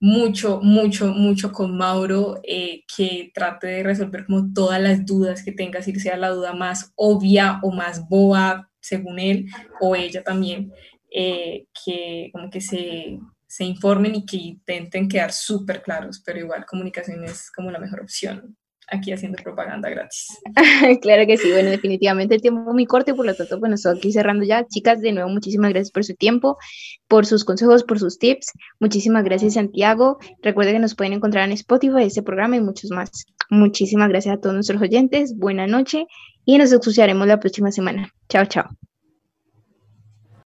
mucho, 0.02 0.60
mucho, 0.60 1.14
mucho 1.14 1.52
con 1.52 1.76
Mauro, 1.76 2.40
eh, 2.42 2.82
que 2.96 3.30
trate 3.32 3.68
de 3.68 3.82
resolver 3.84 4.26
como 4.26 4.52
todas 4.52 4.82
las 4.82 5.06
dudas 5.06 5.44
que 5.44 5.52
tenga, 5.52 5.80
si 5.80 5.94
sea 5.94 6.16
la 6.16 6.30
duda 6.30 6.54
más 6.54 6.92
obvia 6.96 7.60
o 7.62 7.70
más 7.70 8.08
boa, 8.08 8.68
según 8.80 9.20
él, 9.20 9.46
o 9.80 9.94
ella 9.94 10.24
también, 10.24 10.72
eh, 11.08 11.66
que 11.84 12.30
como 12.32 12.50
que 12.50 12.60
se, 12.60 13.20
se 13.46 13.64
informen 13.64 14.16
y 14.16 14.26
que 14.26 14.38
intenten 14.38 15.08
quedar 15.08 15.32
súper 15.32 15.82
claros, 15.82 16.20
pero 16.26 16.40
igual 16.40 16.66
comunicación 16.66 17.22
es 17.22 17.48
como 17.52 17.70
la 17.70 17.78
mejor 17.78 18.00
opción 18.00 18.56
aquí 18.88 19.12
haciendo 19.12 19.42
propaganda 19.42 19.88
gratis. 19.88 20.26
claro 21.02 21.26
que 21.26 21.36
sí, 21.36 21.50
bueno, 21.50 21.70
definitivamente 21.70 22.34
el 22.34 22.42
tiempo 22.42 22.72
muy 22.72 22.86
corto 22.86 23.12
y 23.12 23.14
por 23.14 23.26
lo 23.26 23.34
tanto, 23.34 23.58
bueno, 23.58 23.74
estoy 23.74 23.96
aquí 23.96 24.12
cerrando 24.12 24.44
ya. 24.44 24.66
Chicas, 24.66 25.00
de 25.00 25.12
nuevo, 25.12 25.28
muchísimas 25.28 25.70
gracias 25.70 25.90
por 25.90 26.04
su 26.04 26.14
tiempo, 26.14 26.58
por 27.08 27.26
sus 27.26 27.44
consejos, 27.44 27.84
por 27.84 27.98
sus 27.98 28.18
tips. 28.18 28.52
Muchísimas 28.80 29.24
gracias, 29.24 29.54
Santiago. 29.54 30.18
Recuerden 30.42 30.74
que 30.74 30.80
nos 30.80 30.94
pueden 30.94 31.14
encontrar 31.14 31.44
en 31.44 31.52
Spotify, 31.52 32.04
este 32.04 32.22
programa 32.22 32.56
y 32.56 32.60
muchos 32.60 32.90
más. 32.90 33.26
Muchísimas 33.50 34.08
gracias 34.08 34.36
a 34.36 34.40
todos 34.40 34.54
nuestros 34.54 34.80
oyentes. 34.80 35.36
Buena 35.36 35.66
noche 35.66 36.06
y 36.44 36.58
nos 36.58 36.72
escucharemos 36.72 37.26
la 37.26 37.40
próxima 37.40 37.70
semana. 37.70 38.12
Chao, 38.28 38.46
chao. 38.46 38.70